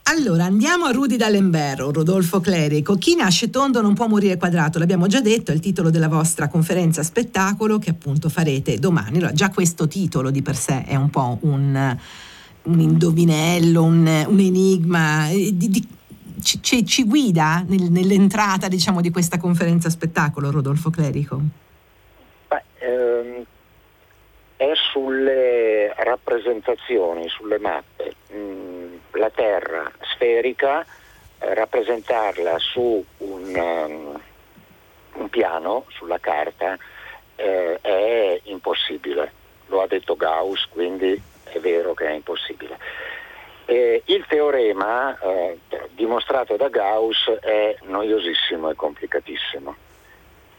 Allora, 0.06 0.44
andiamo 0.44 0.84
a 0.84 0.90
Rudy 0.90 1.16
D'Alembero, 1.16 1.90
Rodolfo 1.90 2.38
Clerico. 2.38 2.96
Chi 2.96 3.16
nasce 3.16 3.48
tondo 3.48 3.80
non 3.80 3.94
può 3.94 4.06
morire 4.06 4.36
quadrato, 4.36 4.78
l'abbiamo 4.78 5.06
già 5.06 5.22
detto, 5.22 5.50
è 5.50 5.54
il 5.54 5.60
titolo 5.60 5.88
della 5.88 6.08
vostra 6.08 6.48
conferenza 6.48 7.02
spettacolo 7.02 7.78
che 7.78 7.90
appunto 7.90 8.28
farete 8.28 8.78
domani. 8.78 9.16
Allora, 9.16 9.32
già 9.32 9.48
questo 9.48 9.88
titolo 9.88 10.30
di 10.30 10.42
per 10.42 10.56
sé 10.56 10.84
è 10.84 10.94
un 10.94 11.08
po' 11.08 11.38
un, 11.40 11.96
un 12.64 12.80
indovinello, 12.80 13.82
un, 13.82 14.24
un 14.28 14.38
enigma. 14.38 15.30
Eh, 15.30 15.56
di, 15.56 15.70
di, 15.70 15.88
ci, 16.42 16.84
ci, 16.84 17.04
guida 17.04 17.64
nel, 17.66 17.90
nell'entrata 17.90 18.68
diciamo, 18.68 19.00
di 19.00 19.10
questa 19.10 19.38
conferenza 19.38 19.88
spettacolo, 19.88 20.50
Rodolfo 20.50 20.90
Clerico? 20.90 21.40
Beh, 22.48 22.62
ehm, 22.78 23.44
è 24.70 24.74
sulle 24.92 25.92
rappresentazioni, 25.96 27.28
sulle 27.28 27.58
mappe. 27.58 28.14
Mm 28.32 28.74
la 29.14 29.30
Terra 29.30 29.90
sferica, 30.00 30.84
eh, 31.38 31.54
rappresentarla 31.54 32.58
su 32.58 33.04
un, 33.18 33.54
um, 33.54 34.20
un, 35.14 35.28
piano, 35.28 35.84
sulla 35.88 36.18
carta, 36.18 36.76
eh, 37.36 37.78
è 37.80 38.40
impossibile. 38.44 39.32
Lo 39.66 39.82
ha 39.82 39.86
detto 39.86 40.16
Gauss, 40.16 40.66
quindi 40.68 41.20
è 41.44 41.58
vero 41.58 41.94
che 41.94 42.06
è 42.06 42.12
impossibile. 42.12 42.78
Eh, 43.66 44.02
il 44.06 44.26
teorema 44.26 45.18
eh, 45.18 45.58
dimostrato 45.92 46.56
da 46.56 46.68
Gauss 46.68 47.30
è 47.40 47.76
noiosissimo 47.82 48.70
e 48.70 48.74
complicatissimo. 48.74 49.76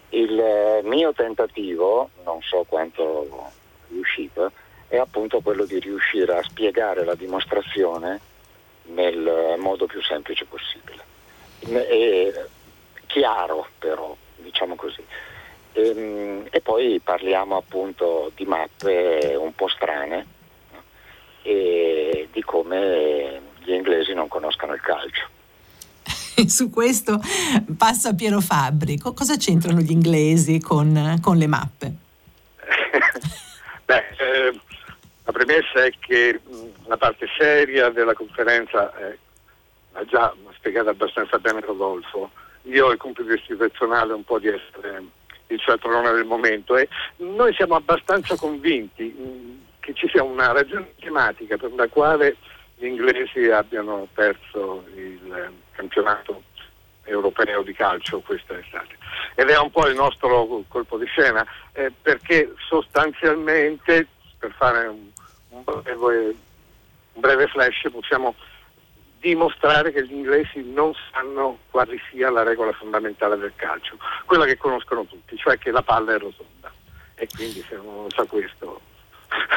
Il 0.09 0.39
eh, 0.39 0.81
mio 0.83 1.13
tentativo, 1.13 2.09
non 2.23 2.41
so 2.41 2.65
quanto 2.67 3.51
riuscito, 3.89 4.51
è 4.87 4.97
appunto 4.97 5.41
quello 5.41 5.65
di 5.65 5.79
riuscire 5.79 6.37
a 6.37 6.43
spiegare 6.43 7.03
la 7.03 7.15
dimostrazione 7.15 8.19
nel 8.87 9.55
modo 9.57 9.85
più 9.85 10.01
semplice 10.01 10.45
possibile. 10.45 11.03
E 11.59 12.33
chiaro 13.07 13.67
però, 13.79 14.15
diciamo 14.37 14.75
così. 14.75 15.03
E, 15.73 15.87
ehm, 15.89 16.47
e, 16.49 16.61
poi 16.61 16.99
parliamo 17.03 17.57
appunto 17.57 18.31
di 18.35 18.45
mappe 18.45 19.35
un 19.37 19.53
po' 19.53 19.67
strane 19.67 20.33
e 21.41 22.27
di 22.31 22.43
come 22.43 23.41
gli 23.63 23.71
inglesi 23.71 24.13
non 24.13 24.27
conoscano 24.27 24.73
il 24.73 24.81
calcio. 24.81 25.27
Su 26.47 26.69
questo 26.69 27.19
passo 27.77 28.09
a 28.09 28.13
Piero 28.13 28.39
Fabbri. 28.39 28.97
cosa 28.97 29.37
c'entrano 29.37 29.79
gli 29.79 29.91
inglesi 29.91 30.59
con, 30.59 31.17
con 31.21 31.37
le 31.37 31.47
mappe? 31.47 31.93
Beh, 33.85 34.03
eh, 34.17 34.59
la 35.25 35.31
premessa 35.31 35.83
è 35.83 35.91
che 35.99 36.39
la 36.85 36.97
parte 36.97 37.27
seria 37.37 37.89
della 37.89 38.13
conferenza 38.13 38.95
eh, 38.97 39.17
l'ha 39.93 40.05
già 40.05 40.33
spiegato 40.55 40.89
abbastanza 40.89 41.37
bene 41.37 41.61
Rodolfo. 41.61 42.31
Io 42.63 42.87
ho 42.87 42.91
il 42.91 42.97
compito 42.97 43.31
istituzionale 43.31 44.13
un 44.13 44.23
po' 44.23 44.39
di 44.39 44.47
essere 44.47 45.03
il 45.47 45.59
cialtrone 45.59 46.11
del 46.11 46.25
momento 46.25 46.75
e 46.75 46.89
noi 47.17 47.53
siamo 47.53 47.75
abbastanza 47.75 48.35
convinti 48.35 49.03
mh, 49.03 49.65
che 49.79 49.93
ci 49.93 50.07
sia 50.09 50.23
una 50.23 50.51
ragione 50.51 50.93
tematica 50.99 51.57
per 51.57 51.71
la 51.73 51.87
quale 51.87 52.37
gli 52.75 52.85
inglesi 52.85 53.49
abbiano 53.51 54.07
perso 54.13 54.83
il 54.95 55.51
campionato 55.71 56.41
europeo 57.05 57.61
di 57.61 57.73
calcio 57.73 58.19
questa 58.19 58.57
estate. 58.57 58.97
Ed 59.35 59.49
è 59.49 59.57
un 59.57 59.71
po' 59.71 59.87
il 59.87 59.95
nostro 59.95 60.63
colpo 60.67 60.97
di 60.97 61.05
scena, 61.05 61.45
eh, 61.73 61.91
perché 62.01 62.53
sostanzialmente, 62.67 64.07
per 64.37 64.53
fare 64.57 64.87
un, 64.87 65.09
un, 65.49 65.63
breve, 65.63 66.35
un 67.13 67.21
breve 67.21 67.47
flash, 67.47 67.89
possiamo 67.91 68.35
dimostrare 69.19 69.91
che 69.91 70.05
gli 70.05 70.13
inglesi 70.13 70.63
non 70.63 70.93
sanno 71.11 71.59
quale 71.71 71.99
sia 72.11 72.29
la 72.29 72.43
regola 72.43 72.71
fondamentale 72.73 73.37
del 73.37 73.53
calcio, 73.55 73.97
quella 74.25 74.45
che 74.45 74.57
conoscono 74.57 75.05
tutti, 75.05 75.35
cioè 75.37 75.57
che 75.57 75.71
la 75.71 75.81
palla 75.81 76.13
è 76.13 76.19
rotonda. 76.19 76.71
E 77.15 77.27
quindi 77.33 77.65
se 77.67 77.75
uno 77.75 78.07
sa 78.09 78.25
questo 78.25 78.81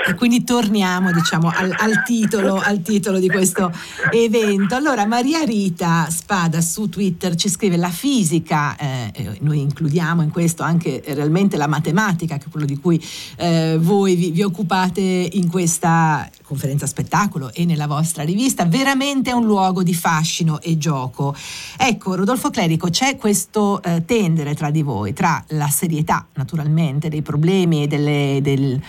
e 0.09 0.15
quindi 0.15 0.43
torniamo 0.43 1.13
diciamo, 1.13 1.53
al, 1.55 1.75
al, 1.77 2.03
titolo, 2.03 2.55
al, 2.57 2.81
titolo, 2.81 3.19
di 3.19 3.29
questo 3.29 3.71
evento. 4.11 4.75
Allora, 4.75 5.05
Maria 5.05 5.43
Rita 5.43 6.09
Spada 6.09 6.63
su 6.63 6.89
Twitter 6.89 7.35
ci 7.35 7.51
scrive 7.51 7.77
la 7.77 7.91
fisica, 7.91 8.75
eh, 8.77 9.37
noi 9.41 9.61
includiamo 9.61 10.23
in 10.23 10.31
questo 10.31 10.63
anche 10.63 11.03
realmente 11.09 11.59
la 11.59 11.67
matematica, 11.67 12.39
che 12.39 12.47
è 12.47 12.49
quello 12.51 12.65
di 12.65 12.79
cui 12.79 13.03
eh, 13.37 13.77
voi 13.79 14.15
vi, 14.15 14.31
vi, 14.31 14.43
occupate 14.43 15.01
in 15.01 15.51
questa 15.51 16.29
conferenza 16.43 16.87
spettacolo 16.87 17.53
e 17.53 17.67
nella 17.67 17.87
vostra 17.87 18.23
rivista, 18.23 18.65
veramente 18.65 19.31
è 19.31 19.35
un 19.35 19.45
luogo 19.45 19.83
di 19.83 19.95
fascino 19.95 20.61
e 20.63 20.79
gioco. 20.79 21.37
Ecco, 21.77 22.15
Rodolfo 22.15 22.49
Clerico, 22.49 22.89
c'è 22.89 23.17
questo 23.17 23.83
eh, 23.83 24.05
tendere 24.07 24.55
tra 24.55 24.71
di 24.71 24.83
voi, 24.83 25.13
tra 25.13 25.45
la 25.49 25.69
serietà 25.69 26.27
naturalmente 26.35 27.11
dei 27.11 27.21
problemi 27.21 27.83
e 27.83 27.87
delle... 27.87 28.39
Del, 28.41 28.81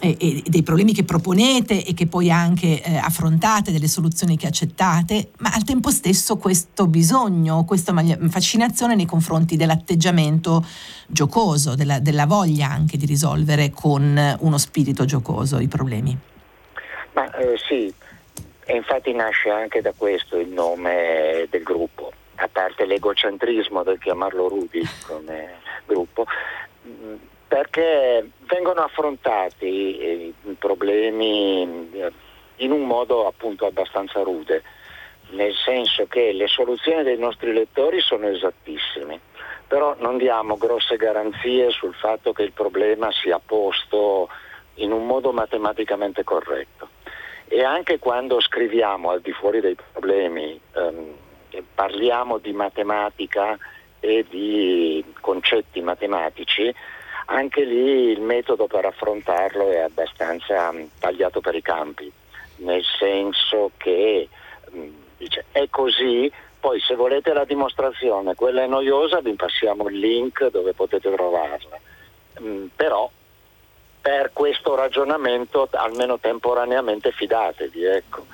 e, 0.00 0.16
e 0.18 0.42
dei 0.46 0.62
problemi 0.62 0.92
che 0.92 1.04
proponete 1.04 1.84
e 1.84 1.94
che 1.94 2.06
poi 2.06 2.30
anche 2.30 2.82
eh, 2.82 2.96
affrontate, 2.96 3.72
delle 3.72 3.88
soluzioni 3.88 4.36
che 4.36 4.46
accettate, 4.46 5.30
ma 5.38 5.50
al 5.52 5.64
tempo 5.64 5.90
stesso 5.90 6.36
questo 6.36 6.86
bisogno, 6.86 7.64
questa 7.64 7.94
fascinazione 8.28 8.94
nei 8.94 9.06
confronti 9.06 9.56
dell'atteggiamento 9.56 10.64
giocoso, 11.06 11.74
della, 11.74 11.98
della 11.98 12.26
voglia 12.26 12.68
anche 12.68 12.96
di 12.96 13.06
risolvere 13.06 13.70
con 13.70 14.36
uno 14.40 14.58
spirito 14.58 15.04
giocoso 15.04 15.58
i 15.58 15.68
problemi. 15.68 16.16
Ma 17.12 17.34
eh, 17.34 17.58
sì, 17.68 17.92
e 18.64 18.76
infatti 18.76 19.12
nasce 19.12 19.50
anche 19.50 19.80
da 19.80 19.92
questo 19.96 20.38
il 20.38 20.48
nome 20.48 21.46
del 21.50 21.62
gruppo, 21.62 22.12
a 22.36 22.48
parte 22.48 22.84
l'egocentrismo 22.84 23.82
del 23.82 23.98
chiamarlo 23.98 24.48
Rudy 24.48 24.82
come 25.06 25.56
gruppo 25.86 26.26
perché 27.48 28.30
vengono 28.40 28.82
affrontati 28.82 29.98
eh, 29.98 30.32
i 30.44 30.56
problemi 30.58 31.90
eh, 31.92 32.12
in 32.56 32.72
un 32.72 32.86
modo 32.86 33.26
appunto 33.26 33.66
abbastanza 33.66 34.20
rude, 34.20 34.62
nel 35.30 35.54
senso 35.54 36.06
che 36.06 36.32
le 36.32 36.46
soluzioni 36.46 37.02
dei 37.02 37.18
nostri 37.18 37.52
lettori 37.52 38.00
sono 38.00 38.28
esattissime, 38.28 39.20
però 39.66 39.96
non 39.98 40.18
diamo 40.18 40.56
grosse 40.56 40.96
garanzie 40.96 41.70
sul 41.70 41.94
fatto 41.94 42.32
che 42.32 42.42
il 42.42 42.52
problema 42.52 43.10
sia 43.12 43.40
posto 43.44 44.28
in 44.74 44.92
un 44.92 45.06
modo 45.06 45.32
matematicamente 45.32 46.24
corretto. 46.24 46.90
E 47.48 47.64
anche 47.64 47.98
quando 47.98 48.40
scriviamo 48.40 49.10
al 49.10 49.22
di 49.22 49.32
fuori 49.32 49.60
dei 49.60 49.76
problemi, 49.92 50.60
ehm, 50.74 51.14
parliamo 51.74 52.38
di 52.38 52.52
matematica 52.52 53.56
e 54.00 54.24
di 54.28 55.02
concetti 55.20 55.80
matematici, 55.80 56.72
anche 57.30 57.64
lì 57.64 58.10
il 58.10 58.20
metodo 58.20 58.66
per 58.66 58.84
affrontarlo 58.84 59.70
è 59.70 59.78
abbastanza 59.80 60.72
mm, 60.72 60.84
tagliato 60.98 61.40
per 61.40 61.54
i 61.54 61.62
campi, 61.62 62.10
nel 62.56 62.82
senso 62.98 63.72
che 63.76 64.28
mm, 64.74 64.88
dice, 65.16 65.44
è 65.52 65.68
così, 65.68 66.30
poi 66.58 66.80
se 66.80 66.94
volete 66.94 67.32
la 67.32 67.44
dimostrazione, 67.44 68.34
quella 68.34 68.62
è 68.62 68.66
noiosa, 68.66 69.20
vi 69.20 69.34
passiamo 69.34 69.88
il 69.88 69.98
link 69.98 70.48
dove 70.48 70.72
potete 70.72 71.10
trovarla. 71.12 71.78
Mm, 72.40 72.66
però 72.74 73.10
per 74.00 74.30
questo 74.32 74.74
ragionamento 74.74 75.68
almeno 75.72 76.18
temporaneamente 76.18 77.12
fidatevi, 77.12 77.84
ecco. 77.84 78.24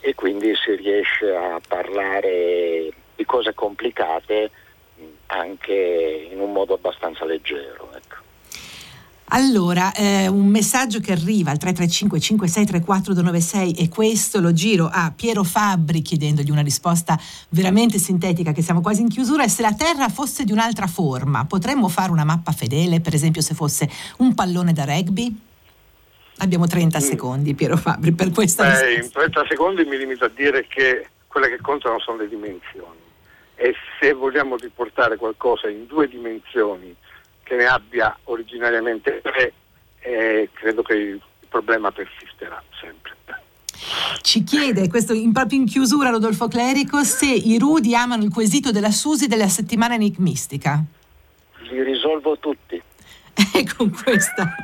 E 0.00 0.14
quindi 0.14 0.54
si 0.54 0.74
riesce 0.76 1.34
a 1.34 1.60
parlare 1.66 2.92
di 3.14 3.24
cose 3.24 3.52
complicate 3.52 4.50
anche 5.26 6.28
in 6.30 6.40
un 6.40 6.52
modo 6.52 6.74
abbastanza 6.74 7.24
leggero. 7.24 7.87
Allora, 9.30 9.92
eh, 9.92 10.26
un 10.26 10.46
messaggio 10.46 11.00
che 11.00 11.12
arriva 11.12 11.50
al 11.50 11.58
335 11.58 12.18
5634 12.18 13.12
296 13.12 13.72
e 13.74 13.88
questo 13.88 14.40
lo 14.40 14.52
giro 14.52 14.88
a 14.90 15.12
Piero 15.14 15.44
Fabbri 15.44 16.00
chiedendogli 16.00 16.50
una 16.50 16.62
risposta 16.62 17.18
veramente 17.50 17.98
sintetica 17.98 18.52
che 18.52 18.62
siamo 18.62 18.80
quasi 18.80 19.02
in 19.02 19.08
chiusura 19.08 19.44
e 19.44 19.48
se 19.48 19.60
la 19.60 19.74
Terra 19.74 20.08
fosse 20.08 20.44
di 20.44 20.52
un'altra 20.52 20.86
forma, 20.86 21.44
potremmo 21.44 21.88
fare 21.88 22.10
una 22.10 22.24
mappa 22.24 22.52
fedele, 22.52 23.00
per 23.00 23.14
esempio 23.14 23.42
se 23.42 23.54
fosse 23.54 23.88
un 24.18 24.34
pallone 24.34 24.72
da 24.72 24.84
rugby? 24.84 25.34
Abbiamo 26.38 26.66
30 26.66 26.96
mm. 26.96 27.00
secondi, 27.00 27.54
Piero 27.54 27.76
Fabbri, 27.76 28.12
per 28.12 28.30
questa 28.30 28.62
Beh, 28.62 28.94
risposta. 28.94 29.04
In 29.04 29.30
30 29.30 29.46
secondi 29.48 29.84
mi 29.84 29.98
limito 29.98 30.24
a 30.24 30.30
dire 30.34 30.66
che 30.68 31.08
quelle 31.26 31.48
che 31.48 31.58
contano 31.60 31.98
sono 32.00 32.18
le 32.18 32.28
dimensioni 32.28 33.06
e 33.56 33.74
se 34.00 34.12
vogliamo 34.12 34.56
riportare 34.56 35.16
qualcosa 35.16 35.68
in 35.68 35.86
due 35.86 36.08
dimensioni 36.08 36.94
che 37.48 37.56
ne 37.56 37.64
abbia 37.64 38.16
originariamente 38.24 39.22
tre, 39.22 39.52
eh, 40.00 40.50
credo 40.52 40.82
che 40.82 40.92
il 40.92 41.20
problema 41.48 41.90
persisterà 41.90 42.62
sempre. 42.78 43.16
Ci 44.20 44.44
chiede, 44.44 44.88
questo 44.88 45.14
in, 45.14 45.32
proprio 45.32 45.58
in 45.58 45.64
chiusura 45.64 46.10
Rodolfo 46.10 46.46
Clerico, 46.46 47.02
se 47.04 47.26
i 47.26 47.58
Rudi 47.58 47.94
amano 47.94 48.22
il 48.24 48.30
quesito 48.30 48.70
della 48.70 48.90
Susi 48.90 49.28
della 49.28 49.48
settimana 49.48 49.94
enigmistica. 49.94 50.82
Li 51.70 51.82
risolvo 51.82 52.38
tutti. 52.38 52.82
E 53.58 53.66
con, 53.76 53.90
questa, 53.90 54.54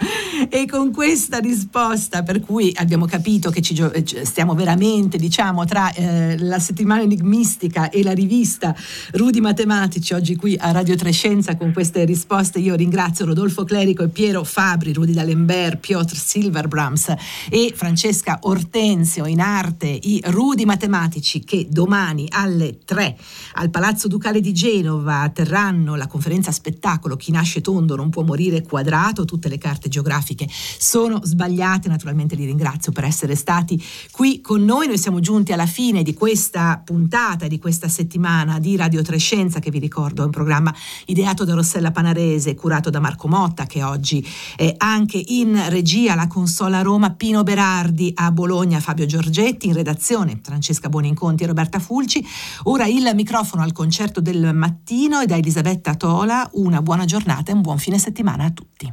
e 0.49 0.67
con 0.67 0.93
questa 0.93 1.39
risposta, 1.39 2.23
per 2.23 2.41
cui 2.41 2.73
abbiamo 2.77 3.07
capito 3.07 3.51
che 3.51 3.61
ci, 3.61 3.77
stiamo 4.23 4.55
veramente, 4.55 5.17
diciamo, 5.17 5.65
tra 5.65 5.93
eh, 5.93 6.37
la 6.39 6.59
settimana 6.59 7.03
enigmistica 7.03 7.91
e 7.91 8.03
la 8.03 8.13
rivista 8.13 8.75
Rudi 9.13 9.41
Matematici, 9.41 10.15
oggi 10.15 10.37
qui 10.37 10.57
a 10.59 10.71
Radio 10.71 10.95
Trescenza 10.97 11.57
con 11.57 11.73
queste 11.73 12.05
risposte, 12.05 12.59
io 12.59 12.75
ringrazio 12.75 13.25
Rodolfo 13.25 13.65
Clerico 13.65 14.05
e 14.05 14.09
Piero 14.09 14.45
Fabri, 14.45 14.93
Rudi 14.93 15.13
D'Alembert, 15.13 15.79
Piotr 15.79 16.17
Silverbrams 16.17 17.15
e 17.51 17.73
Francesca 17.75 18.39
Ortensio 18.43 19.27
in 19.27 19.41
arte, 19.41 19.87
i 19.87 20.21
Rudi 20.27 20.65
Matematici 20.65 21.45
che 21.45 21.67
domani 21.69 22.27
alle 22.31 22.79
3 22.85 23.17
al 23.55 23.71
Palazzo 23.71 24.09
Ducale 24.09 24.41
di 24.41 24.53
Genova 24.53 25.31
terranno 25.33 25.95
la 25.97 26.07
conferenza 26.07 26.53
spettacolo 26.53 27.17
Chi 27.17 27.31
nasce 27.33 27.61
tondo 27.61 27.97
non 27.97 28.11
può 28.11 28.23
morire 28.23 28.63
quadrato, 28.65 29.25
tutte 29.25 29.49
le 29.49 29.59
carte 29.59 29.89
geografiche 29.89 30.49
sono 30.51 31.21
sbagliate, 31.23 31.89
naturalmente 31.89 32.35
li 32.35 32.45
ringrazio 32.45 32.93
per 32.93 33.05
essere 33.05 33.35
stati 33.35 33.83
qui 34.11 34.41
con 34.41 34.65
noi, 34.65 34.87
noi 34.87 34.99
siamo 34.99 35.21
giunti 35.21 35.53
alla 35.53 35.67
fine 35.67 36.03
di 36.03 36.15
questa 36.15 36.81
puntata, 36.85 37.47
di 37.47 37.59
questa 37.59 37.89
settimana 37.89 38.59
di 38.59 38.77
Radio 38.77 39.03
Trescenza 39.03 39.61
che 39.61 39.71
vi 39.71 39.79
ricordo 39.79 40.23
è 40.23 40.25
un 40.25 40.31
programma 40.31 40.75
ideato 41.07 41.45
da 41.45 41.55
Rossella 41.55 41.91
Panarese, 41.91 42.55
curato 42.55 42.91
da 42.91 43.01
Marco 43.01 43.29
Motta 43.29 43.67
che 43.67 43.83
oggi 43.83 44.27
è 44.57 44.75
anche 44.79 45.23
in 45.27 45.69
regia, 45.69 46.15
la 46.15 46.27
consola 46.27 46.83
Roma, 46.83 47.11
Pino 47.11 47.43
Berardi 47.43 48.13
a 48.17 48.31
Bologna, 48.31 48.81
Fabio 48.81 49.07
Giorgetti, 49.07 49.67
in 49.67 49.75
redazione 49.75 50.41
Francesca 50.43 50.89
Buoninconti 50.89 51.45
e 51.45 51.47
Roberta 51.47 51.79
Fulci, 51.79 52.25
ora 52.65 52.87
il 52.87 53.11
microfono 53.15 53.63
al 53.63 53.73
concerto 53.73 54.21
del 54.21 54.55
mattino 54.55 55.21
e 55.21 55.27
da 55.27 55.37
Elisabetta 55.37 55.95
Tola. 55.95 56.49
Una 56.53 56.83
buona 56.83 57.05
giornata 57.05 57.51
e 57.51 57.55
un 57.55 57.63
buon 57.63 57.79
fine 57.79 57.99
settimana 57.99 58.45
a 58.45 58.51
tutti. 58.55 58.93